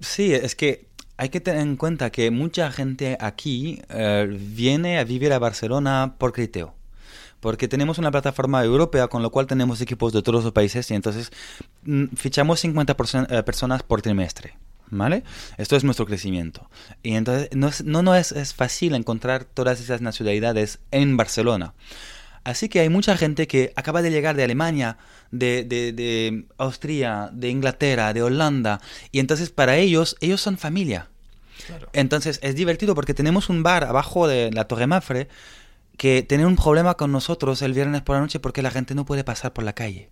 Sí, 0.00 0.32
es 0.34 0.54
que 0.54 0.86
hay 1.16 1.28
que 1.30 1.40
tener 1.40 1.62
en 1.62 1.76
cuenta 1.76 2.10
que 2.10 2.30
mucha 2.30 2.70
gente 2.70 3.16
aquí 3.20 3.80
eh, 3.88 4.26
viene 4.28 4.98
a 4.98 5.04
vivir 5.04 5.32
a 5.32 5.38
Barcelona 5.38 6.14
por 6.18 6.32
Criteo. 6.32 6.74
Porque 7.40 7.68
tenemos 7.68 7.98
una 7.98 8.10
plataforma 8.10 8.64
europea 8.64 9.08
con 9.08 9.22
lo 9.22 9.30
cual 9.30 9.46
tenemos 9.46 9.80
equipos 9.80 10.12
de 10.12 10.22
todos 10.22 10.44
los 10.44 10.52
países 10.52 10.90
y 10.90 10.94
entonces 10.94 11.30
mm, 11.84 12.06
fichamos 12.16 12.60
50 12.60 12.96
eh, 13.28 13.42
personas 13.42 13.82
por 13.82 14.02
trimestre. 14.02 14.56
¿Vale? 14.88 15.24
Esto 15.56 15.74
es 15.74 15.82
nuestro 15.82 16.06
crecimiento. 16.06 16.70
Y 17.02 17.14
entonces 17.14 17.48
no, 17.84 18.02
no, 18.02 18.14
es, 18.14 18.30
es 18.30 18.54
fácil 18.54 18.94
encontrar 18.94 19.44
todas 19.44 19.80
esas 19.80 20.00
nacionalidades 20.00 20.78
en 20.92 21.16
Barcelona. 21.16 21.74
Así 22.46 22.68
que 22.68 22.78
hay 22.78 22.88
mucha 22.88 23.16
gente 23.16 23.48
que 23.48 23.72
acaba 23.74 24.02
de 24.02 24.12
llegar 24.12 24.36
de 24.36 24.44
Alemania, 24.44 24.98
de, 25.32 25.64
de, 25.64 26.44
Austria, 26.58 27.28
de 27.32 27.48
Inglaterra, 27.48 28.12
de 28.12 28.22
Holanda, 28.22 28.80
y 29.10 29.18
entonces 29.18 29.50
para 29.50 29.78
ellos, 29.78 30.16
ellos 30.20 30.42
son 30.42 30.56
familia. 30.56 31.08
Entonces 31.92 32.38
es 32.44 32.54
divertido 32.54 32.94
porque 32.94 33.14
tenemos 33.14 33.48
un 33.48 33.64
bar 33.64 33.82
abajo 33.82 34.28
de 34.28 34.52
la 34.52 34.68
Torre 34.68 34.86
Mafre 34.86 35.26
que 35.96 36.22
tiene 36.22 36.46
un 36.46 36.56
problema 36.56 36.94
con 36.94 37.12
nosotros 37.12 37.62
el 37.62 37.72
viernes 37.72 38.02
por 38.02 38.16
la 38.16 38.20
noche 38.20 38.40
porque 38.40 38.62
la 38.62 38.70
gente 38.70 38.94
no 38.94 39.04
puede 39.04 39.24
pasar 39.24 39.52
por 39.52 39.64
la 39.64 39.72
calle. 39.72 40.10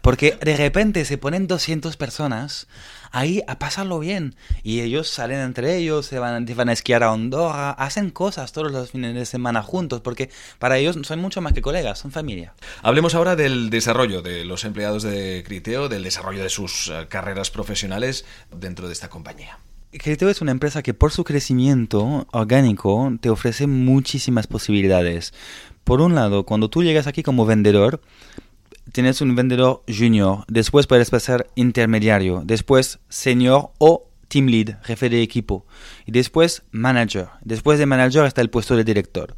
Porque 0.00 0.36
de 0.42 0.56
repente 0.56 1.04
se 1.04 1.16
ponen 1.16 1.46
200 1.46 1.96
personas 1.96 2.66
ahí 3.12 3.42
a 3.46 3.58
pasarlo 3.58 3.98
bien. 4.00 4.34
Y 4.62 4.80
ellos 4.80 5.08
salen 5.08 5.38
entre 5.40 5.76
ellos, 5.76 6.06
se 6.06 6.18
van, 6.18 6.44
van 6.56 6.68
a 6.68 6.72
esquiar 6.72 7.02
a 7.04 7.12
Andorra, 7.12 7.70
hacen 7.70 8.10
cosas 8.10 8.52
todos 8.52 8.72
los 8.72 8.90
fines 8.90 9.14
de 9.14 9.24
semana 9.24 9.62
juntos, 9.62 10.00
porque 10.00 10.30
para 10.58 10.78
ellos 10.78 10.98
son 11.02 11.20
mucho 11.20 11.40
más 11.40 11.52
que 11.52 11.62
colegas, 11.62 12.00
son 12.00 12.10
familia. 12.10 12.54
Hablemos 12.82 13.14
ahora 13.14 13.36
del 13.36 13.70
desarrollo 13.70 14.22
de 14.22 14.44
los 14.44 14.64
empleados 14.64 15.02
de 15.02 15.44
Criteo, 15.46 15.88
del 15.88 16.02
desarrollo 16.02 16.42
de 16.42 16.50
sus 16.50 16.88
eh, 16.88 17.06
carreras 17.08 17.50
profesionales 17.50 18.24
dentro 18.50 18.88
de 18.88 18.92
esta 18.92 19.08
compañía. 19.08 19.58
Criteo 19.98 20.30
es 20.30 20.40
una 20.40 20.52
empresa 20.52 20.82
que 20.82 20.94
por 20.94 21.12
su 21.12 21.22
crecimiento 21.22 22.26
orgánico 22.32 23.12
te 23.20 23.28
ofrece 23.28 23.66
muchísimas 23.66 24.46
posibilidades. 24.46 25.34
Por 25.84 26.00
un 26.00 26.14
lado, 26.14 26.46
cuando 26.46 26.70
tú 26.70 26.82
llegas 26.82 27.06
aquí 27.06 27.22
como 27.22 27.44
vendedor, 27.44 28.00
tienes 28.92 29.20
un 29.20 29.36
vendedor 29.36 29.82
junior, 29.86 30.44
después 30.48 30.86
puedes 30.86 31.10
pasar 31.10 31.46
intermediario, 31.56 32.40
después 32.42 33.00
senior 33.10 33.72
o 33.76 34.08
team 34.28 34.46
lead, 34.46 34.82
jefe 34.82 35.10
de 35.10 35.20
equipo, 35.20 35.66
y 36.06 36.12
después 36.12 36.62
manager. 36.70 37.28
Después 37.42 37.78
de 37.78 37.84
manager 37.84 38.24
está 38.24 38.40
el 38.40 38.48
puesto 38.48 38.76
de 38.76 38.84
director. 38.84 39.36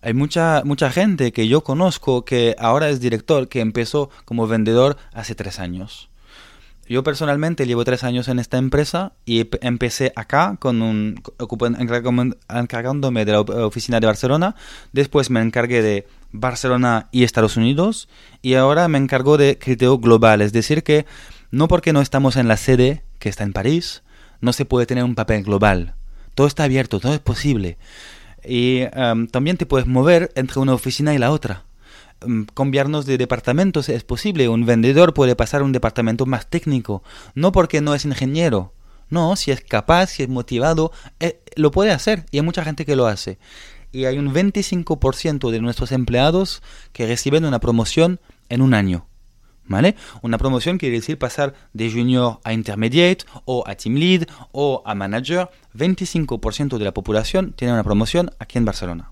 Hay 0.00 0.14
mucha, 0.14 0.62
mucha 0.64 0.90
gente 0.90 1.32
que 1.32 1.48
yo 1.48 1.62
conozco 1.62 2.24
que 2.24 2.56
ahora 2.58 2.88
es 2.88 2.98
director, 2.98 3.48
que 3.48 3.60
empezó 3.60 4.08
como 4.24 4.46
vendedor 4.46 4.96
hace 5.12 5.34
tres 5.34 5.58
años. 5.58 6.08
Yo 6.92 7.02
personalmente 7.02 7.64
llevo 7.64 7.86
tres 7.86 8.04
años 8.04 8.28
en 8.28 8.38
esta 8.38 8.58
empresa 8.58 9.14
y 9.24 9.48
empecé 9.62 10.12
acá 10.14 10.58
con 10.58 10.82
un 10.82 11.22
encargándome 11.78 13.24
de 13.24 13.32
la 13.32 13.40
oficina 13.40 13.98
de 13.98 14.06
Barcelona. 14.06 14.56
Después 14.92 15.30
me 15.30 15.40
encargué 15.40 15.80
de 15.80 16.06
Barcelona 16.32 17.08
y 17.10 17.22
Estados 17.22 17.56
Unidos 17.56 18.10
y 18.42 18.56
ahora 18.56 18.88
me 18.88 18.98
encargo 18.98 19.38
de 19.38 19.56
criterio 19.56 19.96
global, 19.96 20.42
es 20.42 20.52
decir 20.52 20.82
que 20.82 21.06
no 21.50 21.66
porque 21.66 21.94
no 21.94 22.02
estamos 22.02 22.36
en 22.36 22.46
la 22.46 22.58
sede 22.58 23.02
que 23.18 23.30
está 23.30 23.42
en 23.42 23.54
París, 23.54 24.02
no 24.42 24.52
se 24.52 24.66
puede 24.66 24.84
tener 24.84 25.04
un 25.04 25.14
papel 25.14 25.44
global. 25.44 25.94
Todo 26.34 26.46
está 26.46 26.64
abierto, 26.64 27.00
todo 27.00 27.14
es 27.14 27.20
posible. 27.20 27.78
Y 28.44 28.80
em, 28.92 29.28
también 29.28 29.56
te 29.56 29.64
puedes 29.64 29.86
mover 29.86 30.30
entre 30.34 30.60
una 30.60 30.74
oficina 30.74 31.14
y 31.14 31.18
la 31.18 31.30
otra. 31.30 31.64
Um, 32.24 32.46
cambiarnos 32.46 33.06
de 33.06 33.18
departamentos 33.18 33.88
es 33.88 34.04
posible. 34.04 34.48
Un 34.48 34.66
vendedor 34.66 35.14
puede 35.14 35.36
pasar 35.36 35.62
a 35.62 35.64
un 35.64 35.72
departamento 35.72 36.26
más 36.26 36.48
técnico, 36.48 37.02
no 37.34 37.52
porque 37.52 37.80
no 37.80 37.94
es 37.94 38.04
ingeniero. 38.04 38.74
No, 39.08 39.36
si 39.36 39.50
es 39.50 39.60
capaz, 39.60 40.06
si 40.06 40.22
es 40.22 40.28
motivado, 40.28 40.90
eh, 41.20 41.42
lo 41.56 41.70
puede 41.70 41.90
hacer 41.90 42.24
y 42.30 42.38
hay 42.38 42.42
mucha 42.42 42.64
gente 42.64 42.86
que 42.86 42.96
lo 42.96 43.06
hace 43.06 43.38
y 43.92 44.06
hay 44.06 44.18
un 44.18 44.32
25% 44.32 45.50
de 45.50 45.60
nuestros 45.60 45.92
empleados 45.92 46.62
que 46.92 47.06
reciben 47.06 47.44
una 47.44 47.60
promoción 47.60 48.20
en 48.48 48.62
un 48.62 48.74
año. 48.74 49.06
¿Vale? 49.64 49.94
Una 50.22 50.38
promoción 50.38 50.76
quiere 50.76 50.96
decir 50.96 51.18
pasar 51.18 51.54
de 51.72 51.90
junior 51.90 52.40
a 52.42 52.52
intermediate 52.52 53.24
o 53.44 53.62
a 53.66 53.76
team 53.76 53.94
lead 53.94 54.26
o 54.50 54.82
a 54.84 54.94
manager. 54.94 55.50
25% 55.74 56.78
de 56.78 56.84
la 56.84 56.92
población 56.92 57.52
tiene 57.52 57.72
una 57.72 57.84
promoción 57.84 58.32
aquí 58.40 58.58
en 58.58 58.64
Barcelona. 58.64 59.11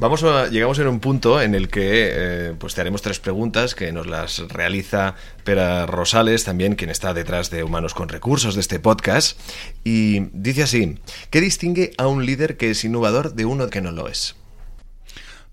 Vamos 0.00 0.22
a, 0.22 0.46
llegamos 0.46 0.78
en 0.78 0.86
un 0.86 1.00
punto 1.00 1.42
en 1.42 1.56
el 1.56 1.68
que 1.68 1.80
eh, 1.82 2.54
pues 2.56 2.72
te 2.76 2.80
haremos 2.80 3.02
tres 3.02 3.18
preguntas 3.18 3.74
que 3.74 3.90
nos 3.90 4.06
las 4.06 4.38
realiza 4.48 5.16
Pera 5.42 5.86
Rosales, 5.86 6.44
también 6.44 6.76
quien 6.76 6.88
está 6.88 7.14
detrás 7.14 7.50
de 7.50 7.64
Humanos 7.64 7.94
con 7.94 8.08
Recursos 8.08 8.54
de 8.54 8.60
este 8.60 8.78
podcast. 8.78 9.40
Y 9.82 10.20
dice 10.32 10.62
así, 10.62 10.98
¿qué 11.30 11.40
distingue 11.40 11.90
a 11.98 12.06
un 12.06 12.24
líder 12.24 12.56
que 12.56 12.70
es 12.70 12.84
innovador 12.84 13.34
de 13.34 13.44
uno 13.44 13.70
que 13.70 13.80
no 13.80 13.90
lo 13.90 14.06
es? 14.06 14.36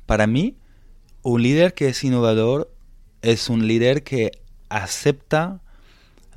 Para 0.05 0.27
mí, 0.27 0.55
un 1.23 1.41
líder 1.41 1.73
que 1.73 1.87
es 1.87 2.03
innovador 2.03 2.71
es 3.23 3.49
un 3.49 3.65
líder 3.65 4.03
que 4.03 4.29
acepta 4.69 5.59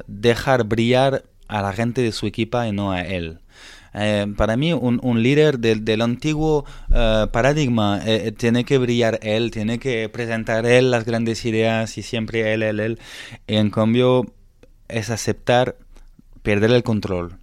dejar 0.06 0.64
brillar 0.64 1.24
a 1.46 1.60
la 1.60 1.74
gente 1.74 2.00
de 2.00 2.12
su 2.12 2.26
equipo 2.26 2.64
y 2.64 2.72
no 2.72 2.90
a 2.90 3.02
él. 3.02 3.40
Eh, 4.00 4.32
para 4.36 4.56
mí, 4.56 4.72
un, 4.72 5.00
un 5.02 5.22
líder 5.22 5.58
del, 5.58 5.84
del 5.84 6.02
antiguo 6.02 6.64
eh, 6.94 7.26
paradigma 7.32 8.00
eh, 8.06 8.32
tiene 8.32 8.64
que 8.64 8.78
brillar 8.78 9.18
él, 9.22 9.50
tiene 9.50 9.80
que 9.80 10.08
presentar 10.08 10.66
él 10.66 10.92
las 10.92 11.04
grandes 11.04 11.44
ideas 11.44 11.98
y 11.98 12.02
siempre 12.02 12.54
él, 12.54 12.62
él, 12.62 12.78
él. 12.78 13.00
Y 13.48 13.56
en 13.56 13.70
cambio, 13.70 14.32
es 14.88 15.10
aceptar 15.10 15.76
perder 16.42 16.70
el 16.70 16.82
control. 16.82 17.38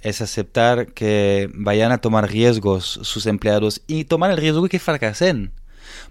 Es 0.00 0.22
aceptar 0.22 0.92
que 0.94 1.50
vayan 1.54 1.92
a 1.92 1.98
tomar 1.98 2.30
riesgos 2.30 2.98
sus 3.02 3.26
empleados 3.26 3.82
y 3.86 4.04
tomar 4.04 4.30
el 4.30 4.38
riesgo 4.38 4.66
que 4.68 4.78
fracasen. 4.78 5.52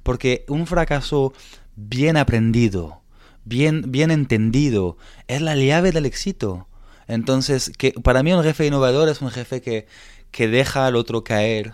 Porque 0.04 0.46
un 0.48 0.68
fracaso 0.68 1.34
bien 1.76 2.18
aprendido, 2.18 3.02
bien, 3.46 3.86
bien 3.88 4.12
entendido, 4.12 4.98
es 5.28 5.42
la 5.42 5.56
llave 5.56 5.92
del 5.92 6.06
éxito. 6.06 6.69
Entonces, 7.10 7.72
que 7.76 7.92
para 7.92 8.22
mí 8.22 8.32
un 8.32 8.44
jefe 8.44 8.68
innovador 8.68 9.10
es 9.10 9.22
un 9.22 9.32
jefe 9.32 9.62
que, 9.62 9.88
que 10.30 10.48
deja 10.48 10.86
al 10.86 10.96
otro 10.96 11.24
caer 11.24 11.74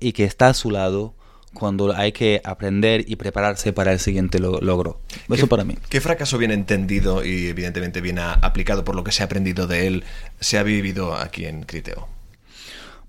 y 0.00 0.12
que 0.12 0.24
está 0.24 0.48
a 0.48 0.54
su 0.54 0.70
lado 0.70 1.14
cuando 1.52 1.94
hay 1.94 2.12
que 2.12 2.40
aprender 2.42 3.04
y 3.06 3.16
prepararse 3.16 3.74
para 3.74 3.92
el 3.92 4.00
siguiente 4.00 4.38
logro. 4.38 4.98
Eso 5.28 5.46
para 5.46 5.64
mí. 5.64 5.76
¿Qué 5.90 6.00
fracaso 6.00 6.38
bien 6.38 6.50
entendido 6.50 7.22
y 7.22 7.48
evidentemente 7.48 8.00
bien 8.00 8.18
aplicado 8.18 8.82
por 8.82 8.96
lo 8.96 9.04
que 9.04 9.12
se 9.12 9.22
ha 9.22 9.26
aprendido 9.26 9.66
de 9.66 9.86
él 9.86 10.04
se 10.40 10.56
ha 10.56 10.62
vivido 10.62 11.14
aquí 11.14 11.44
en 11.44 11.64
Criteo? 11.64 12.08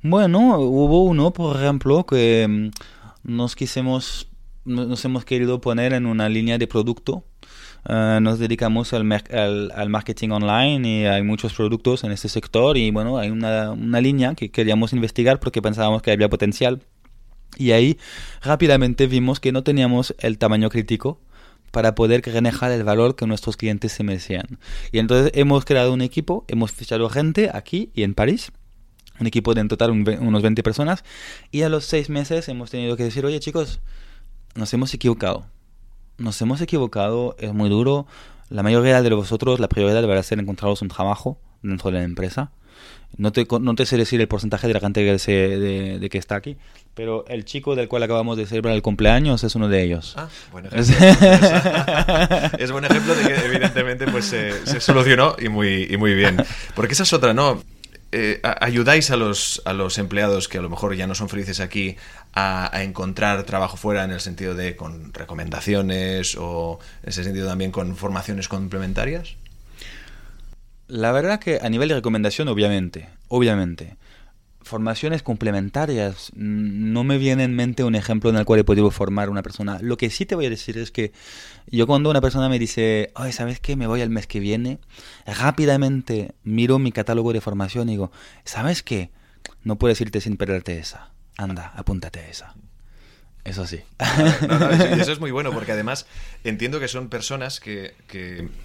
Bueno, 0.02 0.60
hubo 0.60 1.06
uno, 1.06 1.32
por 1.32 1.56
ejemplo, 1.56 2.06
que 2.06 2.45
mm, 2.45 2.71
nos 3.23 3.56
quisimos, 3.56 4.28
nos 4.65 5.06
hemos 5.06 5.23
querido 5.23 5.62
poner 5.62 5.93
en 5.93 6.06
una 6.08 6.28
línea 6.28 6.58
de 6.58 6.67
producto 6.67 7.23
Eh, 7.88 8.19
nos 8.22 8.39
dedicamos 8.39 8.93
al, 8.93 9.12
al, 9.76 9.89
marketing 9.89 10.30
online 10.30 10.88
y 10.88 11.06
hay 11.06 11.22
muchos 11.22 11.54
productos 11.54 12.04
en 12.06 12.12
este 12.12 12.30
sector 12.30 12.78
y 12.78 12.91
bueno, 12.91 13.17
hay 13.17 13.30
una, 13.30 13.72
una 13.72 14.00
línea 14.00 14.36
que 14.36 14.52
queríamos 14.52 14.93
investigar 14.93 15.39
porque 15.39 15.62
pensábamos 15.62 16.02
que 16.02 16.12
había 16.12 16.30
potencial 16.30 16.82
y 17.58 17.72
ahí 17.72 17.98
rápidamente 18.41 19.08
vimos 19.08 19.39
que 19.39 19.52
no 19.52 19.63
teníamos 19.63 20.15
el 20.19 20.38
tamaño 20.38 20.69
crítico 20.69 21.19
para 21.72 21.96
poder 21.96 22.22
manejar 22.34 22.72
el 22.72 22.84
valor 22.84 23.15
que 23.15 23.28
nuestros 23.28 23.58
clientes 23.58 23.91
se 23.91 24.04
merecían. 24.04 24.60
Y 24.91 25.00
entonces 25.00 25.32
hemos 25.36 25.65
creado 25.65 25.91
un 25.91 26.02
equipo, 26.02 26.46
hemos 26.48 26.72
fichado 26.72 27.10
gente 27.10 27.50
aquí 27.54 27.91
y 27.96 28.04
en 28.04 28.13
París, 28.13 28.52
un 29.19 29.28
equipo 29.28 29.54
de 29.54 29.62
en 29.62 29.67
total 29.67 29.91
unos 29.91 30.41
20 30.41 30.63
personas, 30.63 31.04
y 31.52 31.63
a 31.63 31.69
los 31.69 31.86
seis 31.86 32.10
meses 32.10 32.48
hemos 32.48 32.69
tenido 32.69 32.96
que 32.96 33.04
decir, 33.04 33.26
oye 33.26 33.39
chicos, 33.39 33.82
nos 34.56 34.72
hemos 34.74 34.93
equivocado 34.93 35.48
nos 36.17 36.41
hemos 36.41 36.62
equivocado, 36.62 37.36
es 37.39 37.54
muy 37.54 37.69
duro. 37.69 38.08
La 38.49 38.63
mayoría 38.63 39.02
de 39.02 39.13
vosotros, 39.13 39.60
la 39.60 39.67
prioridad 39.67 40.02
deberá 40.02 40.21
ser 40.23 40.39
encontraros 40.39 40.82
un 40.82 40.89
trabajo 40.89 41.39
dentro 41.62 41.91
de 41.91 41.99
la 41.99 42.04
empresa. 42.04 42.52
No 43.15 43.32
te, 43.32 43.45
no 43.62 43.76
te 43.76 43.86
sé 43.86 43.95
decir 43.95 44.19
el 44.21 44.28
porcentaje 44.28 44.67
de 44.67 44.73
la 44.73 44.80
gente 44.80 45.02
que, 45.04 45.34
de, 45.99 46.10
que 46.10 46.17
está 46.17 46.36
aquí, 46.36 46.58
pero 46.95 47.26
el 47.28 47.45
chico 47.45 47.76
del 47.76 47.88
cual 47.88 48.02
acabamos 48.02 48.38
de 48.38 48.47
celebrar 48.47 48.73
el 48.73 48.82
cumpleaños 48.82 49.43
es 49.43 49.54
uno 49.54 49.67
de 49.69 49.84
ellos. 49.84 50.15
Ah, 50.17 50.28
buen 50.52 50.65
ejemplo. 50.65 50.95
es 52.58 52.71
buen 52.71 52.86
ejemplo 52.86 53.13
de 53.13 53.23
que 53.23 53.45
evidentemente 53.45 54.08
pues 54.08 54.26
se, 54.26 54.82
solucionó 54.82 55.36
y 55.39 55.49
muy, 55.49 55.88
y 55.89 55.97
muy 55.97 56.15
bien. 56.15 56.38
Porque 56.76 56.93
esa 56.93 57.04
es 57.04 57.13
otra, 57.13 57.36
¿no? 57.36 57.62
Eh, 58.15 58.39
ayudáis 58.62 59.10
a 59.10 59.17
los, 59.17 59.63
a 59.65 59.73
los 59.73 59.97
empleados 59.97 60.47
que 60.47 60.60
a 60.60 60.62
lo 60.62 60.69
mejor 60.69 60.95
ya 60.95 61.08
no 61.08 61.15
son 61.15 61.30
felices 61.30 61.60
aquí 61.60 61.97
a, 62.36 62.69
encontrar 62.84 63.41
trabajo 63.43 63.76
fuera 63.76 64.04
en 64.04 64.12
el 64.12 64.19
sentido 64.19 64.54
de 64.54 64.76
con 64.76 65.12
recomendaciones 65.15 66.36
o 66.38 66.80
en 67.02 67.10
ese 67.10 67.23
sentido 67.23 67.47
también 67.47 67.71
con 67.71 67.95
formaciones 67.95 68.47
complementarias? 68.47 69.36
La 70.88 71.12
verdad 71.12 71.39
que 71.39 71.60
a 71.60 71.69
nivel 71.69 71.89
de 71.89 71.95
recomendación, 71.95 72.49
obviamente, 72.49 73.10
obviamente 73.30 73.97
formaciones 74.63 75.23
complementarias. 75.23 76.32
No 76.36 77.04
me 77.04 77.17
viene 77.17 77.43
en 77.43 77.56
mente 77.56 77.84
un 77.84 77.95
ejemplo 77.95 78.30
en 78.30 78.38
el 78.38 78.45
cual 78.45 78.60
he 78.60 78.63
podido 78.63 78.89
formar 78.91 79.30
una 79.30 79.43
persona. 79.43 79.80
Lo 79.82 79.97
que 79.97 80.10
sí 80.10 80.26
te 80.26 80.36
voy 80.36 80.45
a 80.45 80.49
decir 80.49 80.78
es 80.78 80.91
que 80.91 81.12
yo 81.67 81.88
cuando 81.88 82.10
una 82.10 82.21
persona 82.21 82.49
me 82.49 82.60
dice, 82.60 83.12
ay, 83.15 83.32
¿sabes 83.32 83.60
qué? 83.60 83.76
Me 83.76 83.88
voy 83.88 84.02
al 84.02 84.10
mes 84.10 84.28
que 84.28 84.39
viene, 84.39 84.80
rápidamente 85.26 86.34
miro 86.43 86.80
mi 86.80 86.91
catálogo 86.91 87.34
de 87.34 87.41
formación 87.41 87.89
y 87.89 87.93
digo, 87.93 88.12
¿sabes 88.45 88.84
qué? 88.84 89.12
No 89.63 89.78
puedes 89.78 89.99
irte 90.02 90.21
sin 90.21 90.38
perderte 90.38 90.78
esa. 90.78 91.12
Anda, 91.38 91.71
apúntate 91.76 92.19
a 92.19 92.30
esa. 92.30 92.56
Eso 93.46 93.68
sí. 93.68 93.82
eso 94.98 95.12
es 95.12 95.20
muy 95.20 95.32
bueno 95.32 95.52
porque 95.52 95.74
además 95.74 96.06
entiendo 96.46 96.80
que 96.80 96.88
son 96.88 97.10
personas 97.10 97.60
que, 97.60 97.94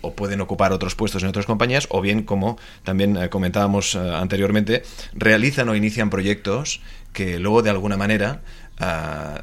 o 0.02 0.14
pueden 0.14 0.40
ocupar 0.40 0.72
otros 0.72 0.94
puestos 0.94 1.22
en 1.22 1.28
otras 1.28 1.46
compañías 1.46 1.88
o 1.90 2.00
bien, 2.00 2.22
como 2.22 2.58
también 2.84 3.16
eh, 3.16 3.28
comentábamos 3.28 3.96
eh, 3.96 3.98
anteriormente, 3.98 4.82
realizan 5.14 5.68
o 5.68 5.74
inician 5.74 6.10
proyectos 6.10 6.80
que 7.12 7.38
luego 7.38 7.62
de 7.62 7.70
alguna 7.70 7.96
manera... 7.96 8.42
Ah, 8.78 9.42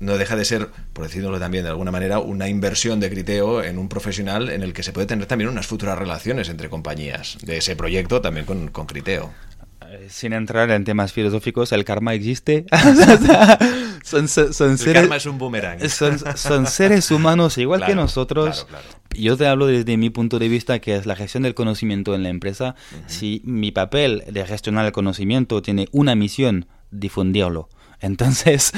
no 0.00 0.18
deja 0.18 0.36
de 0.36 0.44
ser, 0.44 0.68
por 0.92 1.04
decirlo 1.04 1.38
también 1.38 1.64
de 1.64 1.70
alguna 1.70 1.90
manera, 1.90 2.18
una 2.18 2.48
inversión 2.48 3.00
de 3.00 3.08
Criteo 3.08 3.62
en 3.62 3.78
un 3.78 3.88
profesional 3.88 4.50
en 4.50 4.62
el 4.62 4.74
que 4.74 4.82
se 4.82 4.92
puede 4.92 5.06
tener 5.06 5.24
también 5.26 5.48
unas 5.48 5.66
futuras 5.66 5.96
relaciones 5.96 6.48
entre 6.50 6.68
compañías 6.68 7.38
de 7.42 7.58
ese 7.58 7.74
proyecto 7.74 8.20
también 8.20 8.44
con, 8.44 8.68
con 8.68 8.86
Criteo. 8.86 9.32
Eh, 9.88 10.08
sin 10.10 10.32
entrar 10.32 10.70
en 10.72 10.84
temas 10.84 11.12
filosóficos, 11.12 11.72
el 11.72 11.84
karma 11.84 12.12
existe. 12.12 12.66
son, 14.04 14.26
el 14.26 14.92
karma 14.92 15.16
es 15.16 15.26
un 15.26 15.38
boomerang. 15.38 15.80
Son, 15.88 16.66
seres 16.66 17.10
humanos 17.10 17.58
igual 17.58 17.84
que 17.84 17.94
nosotros. 17.94 18.66
Yo 19.16 19.36
te 19.36 19.46
hablo 19.46 19.66
desde 19.66 19.96
mi 19.96 20.10
punto 20.10 20.38
de 20.38 20.48
vista, 20.48 20.78
que 20.80 20.96
es 20.96 21.06
la 21.06 21.16
gestión 21.16 21.44
del 21.44 21.54
conocimiento 21.54 22.14
en 22.14 22.22
la 22.22 22.28
empresa. 22.28 22.74
Si 23.06 23.40
mi 23.44 23.70
papel 23.70 24.24
de 24.28 24.44
gestionar 24.46 24.86
el 24.86 24.92
conocimiento 24.92 25.62
tiene 25.62 25.88
una 25.92 26.14
misión, 26.14 26.66
difundirlo. 26.90 27.68
Entonces, 28.00 28.72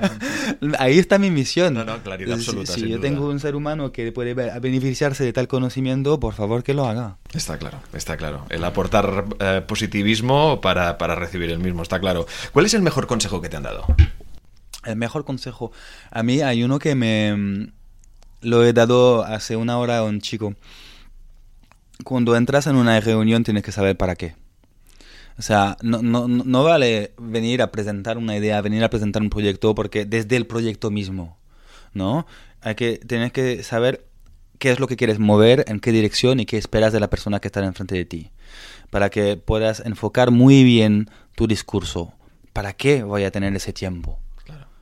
ahí 0.78 0.98
está 0.98 1.18
mi 1.18 1.30
misión. 1.30 1.72
No, 1.72 1.84
no, 1.84 2.02
claridad 2.02 2.34
absoluta. 2.34 2.74
Si, 2.74 2.86
yo 2.86 3.00
tengo 3.00 3.26
un 3.26 3.40
ser 3.40 3.56
humano 3.56 3.90
que 3.90 4.12
puede 4.12 4.34
beneficiarse 4.34 5.24
de 5.24 5.32
tal 5.32 5.48
conocimiento, 5.48 6.20
por 6.20 6.34
favor 6.34 6.62
que 6.62 6.74
lo 6.74 6.86
haga. 6.86 7.16
Está 7.32 7.58
claro, 7.58 7.78
está 7.94 8.18
claro. 8.18 8.44
El 8.50 8.62
aportar 8.64 9.24
eh, 9.38 9.62
positivismo 9.66 10.60
para, 10.60 10.98
para 10.98 11.14
recibir 11.14 11.50
el 11.50 11.58
mismo, 11.58 11.82
está 11.82 12.00
claro. 12.00 12.26
¿Cuál 12.52 12.66
es 12.66 12.74
el 12.74 12.82
mejor 12.82 13.06
consejo 13.06 13.40
que 13.40 13.48
te 13.48 13.56
han 13.56 13.62
dado? 13.62 13.86
El 14.84 14.96
mejor 14.96 15.24
consejo. 15.24 15.72
A 16.10 16.22
mí 16.22 16.40
hay 16.40 16.62
uno 16.62 16.78
que 16.78 16.94
me 16.94 17.34
mm, 17.36 17.72
lo 18.42 18.64
he 18.64 18.72
dado 18.72 19.24
hace 19.24 19.56
una 19.56 19.78
hora 19.78 19.98
a 19.98 20.04
un 20.04 20.20
chico. 20.20 20.54
Cuando 22.04 22.36
entras 22.36 22.66
en 22.66 22.76
una 22.76 22.98
reunión 23.00 23.44
tienes 23.44 23.62
que 23.62 23.72
saber 23.72 23.96
para 23.96 24.16
qué. 24.16 24.34
O 25.38 25.42
sea, 25.42 25.76
no, 25.82 26.02
no, 26.02 26.28
no 26.28 26.64
vale 26.64 27.12
venir 27.18 27.62
a 27.62 27.70
presentar 27.70 28.18
una 28.18 28.36
idea, 28.36 28.60
venir 28.60 28.84
a 28.84 28.90
presentar 28.90 29.22
un 29.22 29.30
proyecto, 29.30 29.74
porque 29.74 30.04
desde 30.04 30.36
el 30.36 30.46
proyecto 30.46 30.90
mismo, 30.90 31.38
¿no? 31.94 32.26
Hay 32.60 32.74
que 32.74 32.98
tener 32.98 33.32
que 33.32 33.62
saber 33.62 34.04
qué 34.58 34.70
es 34.70 34.80
lo 34.80 34.86
que 34.86 34.96
quieres 34.96 35.18
mover, 35.18 35.64
en 35.68 35.80
qué 35.80 35.92
dirección 35.92 36.40
y 36.40 36.46
qué 36.46 36.58
esperas 36.58 36.92
de 36.92 37.00
la 37.00 37.08
persona 37.08 37.40
que 37.40 37.48
está 37.48 37.64
enfrente 37.64 37.94
de 37.94 38.04
ti, 38.04 38.30
para 38.90 39.08
que 39.08 39.38
puedas 39.38 39.80
enfocar 39.80 40.30
muy 40.30 40.62
bien 40.62 41.08
tu 41.34 41.46
discurso. 41.46 42.12
¿Para 42.52 42.74
qué 42.74 43.02
voy 43.02 43.24
a 43.24 43.30
tener 43.30 43.56
ese 43.56 43.72
tiempo? 43.72 44.18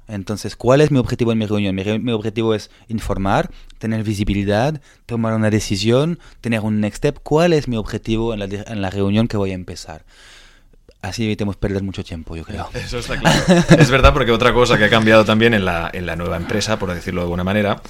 Entonces, 0.08 0.56
¿cuál 0.56 0.80
es 0.80 0.90
mi 0.90 0.98
objetivo 0.98 1.32
en 1.32 1.38
mi 1.38 1.46
reunión? 1.46 1.74
Mi, 1.74 2.12
objetivo 2.12 2.54
es 2.54 2.70
informar, 2.88 3.50
tener 3.78 4.02
visibilidad, 4.02 4.80
tomar 5.06 5.34
una 5.34 5.50
decisión, 5.50 6.18
tener 6.40 6.60
un 6.60 6.80
next 6.80 6.98
step. 6.98 7.18
¿Cuál 7.22 7.52
es 7.52 7.68
mi 7.68 7.76
objetivo 7.76 8.32
en 8.32 8.40
la, 8.40 8.46
en 8.46 8.82
la 8.82 8.90
reunión 8.90 9.28
que 9.28 9.36
voy 9.36 9.50
a 9.50 9.54
empezar? 9.54 10.04
Así 11.02 11.24
evitemos 11.24 11.56
perder 11.56 11.82
mucho 11.82 12.02
tiempo, 12.04 12.36
yo 12.36 12.44
creo. 12.44 12.68
Eso 12.74 12.98
está 12.98 13.18
claro. 13.18 13.38
es 13.78 13.90
verdad 13.90 14.12
porque 14.12 14.32
otra 14.32 14.52
cosa 14.52 14.78
que 14.78 14.84
ha 14.84 14.90
cambiado 14.90 15.24
también 15.24 15.54
en 15.54 15.64
la, 15.64 15.90
en 15.92 16.06
la 16.06 16.16
nueva 16.16 16.36
empresa, 16.36 16.78
por 16.78 16.92
decirlo 16.92 17.20
de 17.20 17.24
alguna 17.26 17.44
manera, 17.44 17.80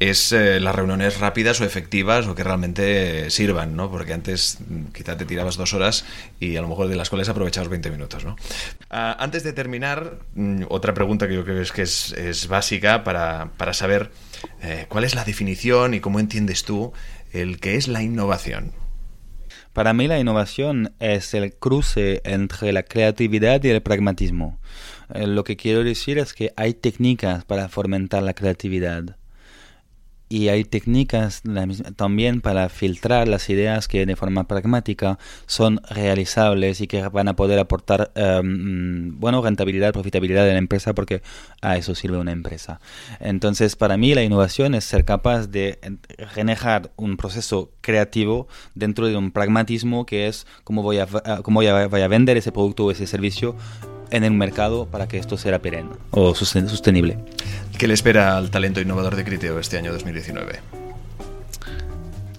es 0.00 0.32
eh, 0.32 0.60
las 0.60 0.74
reuniones 0.74 1.20
rápidas 1.20 1.60
o 1.60 1.64
efectivas 1.64 2.26
o 2.26 2.34
que 2.34 2.42
realmente 2.42 3.30
sirvan, 3.30 3.76
¿no? 3.76 3.90
Porque 3.90 4.12
antes 4.12 4.58
mm, 4.66 4.86
quizá 4.92 5.16
te 5.16 5.24
tirabas 5.24 5.56
dos 5.56 5.72
horas 5.74 6.04
y 6.40 6.56
a 6.56 6.62
lo 6.62 6.68
mejor 6.68 6.88
de 6.88 6.96
las 6.96 7.10
cuales 7.10 7.28
aprovechabas 7.28 7.68
20 7.68 7.90
minutos, 7.90 8.24
¿no? 8.24 8.36
Ah, 8.90 9.16
antes 9.18 9.44
de 9.44 9.52
terminar, 9.52 10.18
mm, 10.34 10.64
otra 10.68 10.94
pregunta 10.94 11.28
que 11.28 11.34
yo 11.34 11.44
creo 11.44 11.64
que 11.72 11.82
es, 11.82 12.12
es 12.12 12.48
básica 12.48 13.04
para, 13.04 13.50
para 13.56 13.74
saber 13.74 14.10
eh, 14.62 14.86
cuál 14.88 15.04
es 15.04 15.14
la 15.14 15.24
definición 15.24 15.94
y 15.94 16.00
cómo 16.00 16.18
entiendes 16.18 16.64
tú 16.64 16.92
el 17.32 17.60
que 17.60 17.76
es 17.76 17.88
la 17.88 18.02
innovación. 18.02 18.72
Para 19.74 19.92
mí 19.92 20.06
la 20.06 20.20
innovación 20.20 20.94
es 21.00 21.34
el 21.34 21.52
cruce 21.52 22.22
entre 22.24 22.72
la 22.72 22.84
creatividad 22.84 23.62
y 23.64 23.70
el 23.70 23.82
pragmatismo. 23.82 24.60
Eh, 25.12 25.26
lo 25.26 25.42
que 25.42 25.56
quiero 25.56 25.82
decir 25.82 26.16
es 26.18 26.32
que 26.32 26.52
hay 26.56 26.74
técnicas 26.74 27.44
para 27.44 27.68
fomentar 27.68 28.22
la 28.22 28.34
creatividad 28.34 29.16
y 30.28 30.48
hay 30.48 30.64
técnicas 30.64 31.42
también 31.96 32.40
para 32.40 32.68
filtrar 32.68 33.28
las 33.28 33.48
ideas 33.50 33.88
que 33.88 34.06
de 34.06 34.16
forma 34.16 34.48
pragmática 34.48 35.18
son 35.46 35.80
realizables 35.90 36.80
y 36.80 36.86
que 36.86 37.06
van 37.08 37.28
a 37.28 37.36
poder 37.36 37.58
aportar 37.58 38.10
em, 38.14 39.18
bueno 39.20 39.42
rentabilidad 39.42 39.92
profitabilidad 39.92 40.44
de 40.44 40.52
la 40.52 40.58
empresa 40.58 40.94
porque 40.94 41.22
a 41.60 41.76
eso 41.76 41.94
sirve 41.94 42.18
una 42.18 42.32
empresa. 42.32 42.80
Entonces 43.20 43.76
para 43.76 43.96
mí 43.96 44.14
la 44.14 44.22
innovación 44.22 44.74
es 44.74 44.84
ser 44.84 45.04
capaz 45.04 45.48
de 45.48 45.78
generar 46.32 46.90
un 46.96 47.16
proceso 47.16 47.70
creativo 47.80 48.48
dentro 48.74 49.06
de 49.06 49.16
un 49.16 49.30
pragmatismo 49.30 50.06
que 50.06 50.26
es 50.26 50.46
cómo 50.64 50.82
voy 50.82 50.98
a 50.98 51.06
cómo 51.42 51.60
voy 51.60 51.66
a 52.00 52.08
vender 52.08 52.36
ese 52.36 52.50
producto 52.50 52.86
o 52.86 52.90
ese 52.90 53.06
servicio 53.06 53.56
en 54.10 54.24
el 54.24 54.32
mercado 54.32 54.86
para 54.86 55.08
que 55.08 55.18
esto 55.18 55.36
sea 55.36 55.58
perenne 55.60 55.90
o 56.10 56.34
sostenible. 56.34 57.18
¿Qué 57.78 57.88
le 57.88 57.94
espera 57.94 58.36
al 58.36 58.50
talento 58.50 58.80
innovador 58.80 59.16
de 59.16 59.24
Criteo 59.24 59.58
este 59.58 59.78
año 59.78 59.92
2019? 59.92 60.60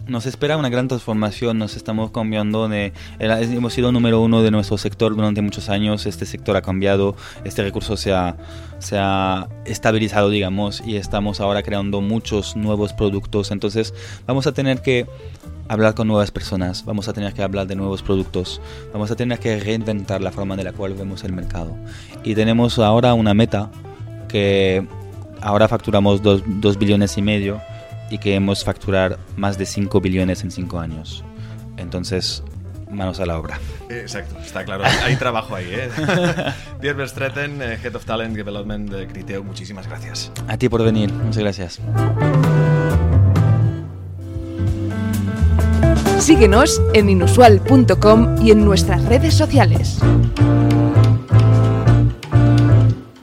Nos 0.07 0.27
espera 0.27 0.55
una 0.55 0.69
gran 0.69 0.87
transformación, 0.87 1.57
nos 1.57 1.75
estamos 1.75 2.11
cambiando 2.11 2.67
de... 2.69 2.93
Hemos 3.17 3.73
sido 3.73 3.91
número 3.91 4.21
uno 4.21 4.43
de 4.43 4.51
nuestro 4.51 4.77
sector 4.77 5.15
durante 5.15 5.41
muchos 5.41 5.67
años, 5.67 6.05
este 6.05 6.27
sector 6.27 6.55
ha 6.55 6.61
cambiado, 6.61 7.15
este 7.43 7.63
recurso 7.63 7.97
se 7.97 8.13
ha, 8.13 8.37
se 8.77 8.97
ha 8.99 9.47
estabilizado, 9.65 10.29
digamos, 10.29 10.83
y 10.85 10.97
estamos 10.97 11.39
ahora 11.39 11.63
creando 11.63 12.01
muchos 12.01 12.55
nuevos 12.55 12.93
productos, 12.93 13.49
entonces 13.49 13.95
vamos 14.27 14.45
a 14.45 14.51
tener 14.51 14.83
que 14.83 15.07
hablar 15.67 15.95
con 15.95 16.07
nuevas 16.07 16.31
personas, 16.31 16.85
vamos 16.85 17.07
a 17.07 17.13
tener 17.13 17.33
que 17.33 17.41
hablar 17.41 17.67
de 17.67 17.75
nuevos 17.75 18.01
productos, 18.01 18.61
vamos 18.93 19.11
a 19.11 19.15
tener 19.15 19.39
que 19.39 19.59
reinventar 19.59 20.21
la 20.21 20.31
forma 20.31 20.55
de 20.55 20.63
la 20.63 20.73
cual 20.73 20.93
vemos 20.93 21.23
el 21.23 21.33
mercado. 21.33 21.75
Y 22.23 22.35
tenemos 22.35 22.79
ahora 22.79 23.13
una 23.13 23.33
meta 23.33 23.69
que 24.27 24.85
ahora 25.41 25.67
facturamos 25.67 26.21
2 26.21 26.79
billones 26.79 27.17
y 27.17 27.21
medio 27.21 27.61
y 28.09 28.17
queremos 28.17 28.63
facturar 28.63 29.17
más 29.35 29.57
de 29.57 29.65
5 29.65 29.99
billones 30.01 30.43
en 30.43 30.51
5 30.51 30.79
años. 30.79 31.23
Entonces, 31.77 32.43
manos 32.89 33.19
a 33.19 33.25
la 33.25 33.37
obra. 33.37 33.59
Exacto, 33.89 34.37
está 34.39 34.63
claro. 34.63 34.83
Hay 35.03 35.15
trabajo 35.17 35.55
ahí. 35.55 35.67
¿eh? 35.69 35.89
Pierre 36.81 36.97
Verstreten, 36.97 37.61
eh, 37.61 37.79
Head 37.83 37.95
of 37.95 38.05
Talent 38.05 38.35
Development 38.35 38.89
de 38.89 39.07
Criteo, 39.07 39.43
muchísimas 39.43 39.87
gracias. 39.87 40.31
A 40.47 40.57
ti 40.57 40.69
por 40.69 40.83
venir, 40.83 41.11
muchas 41.11 41.43
gracias. 41.43 41.81
Síguenos 46.25 46.81
en 46.95 47.07
inusual.com 47.07 48.43
y 48.43 48.49
en 48.49 48.65
nuestras 48.65 49.05
redes 49.05 49.35
sociales. 49.35 49.99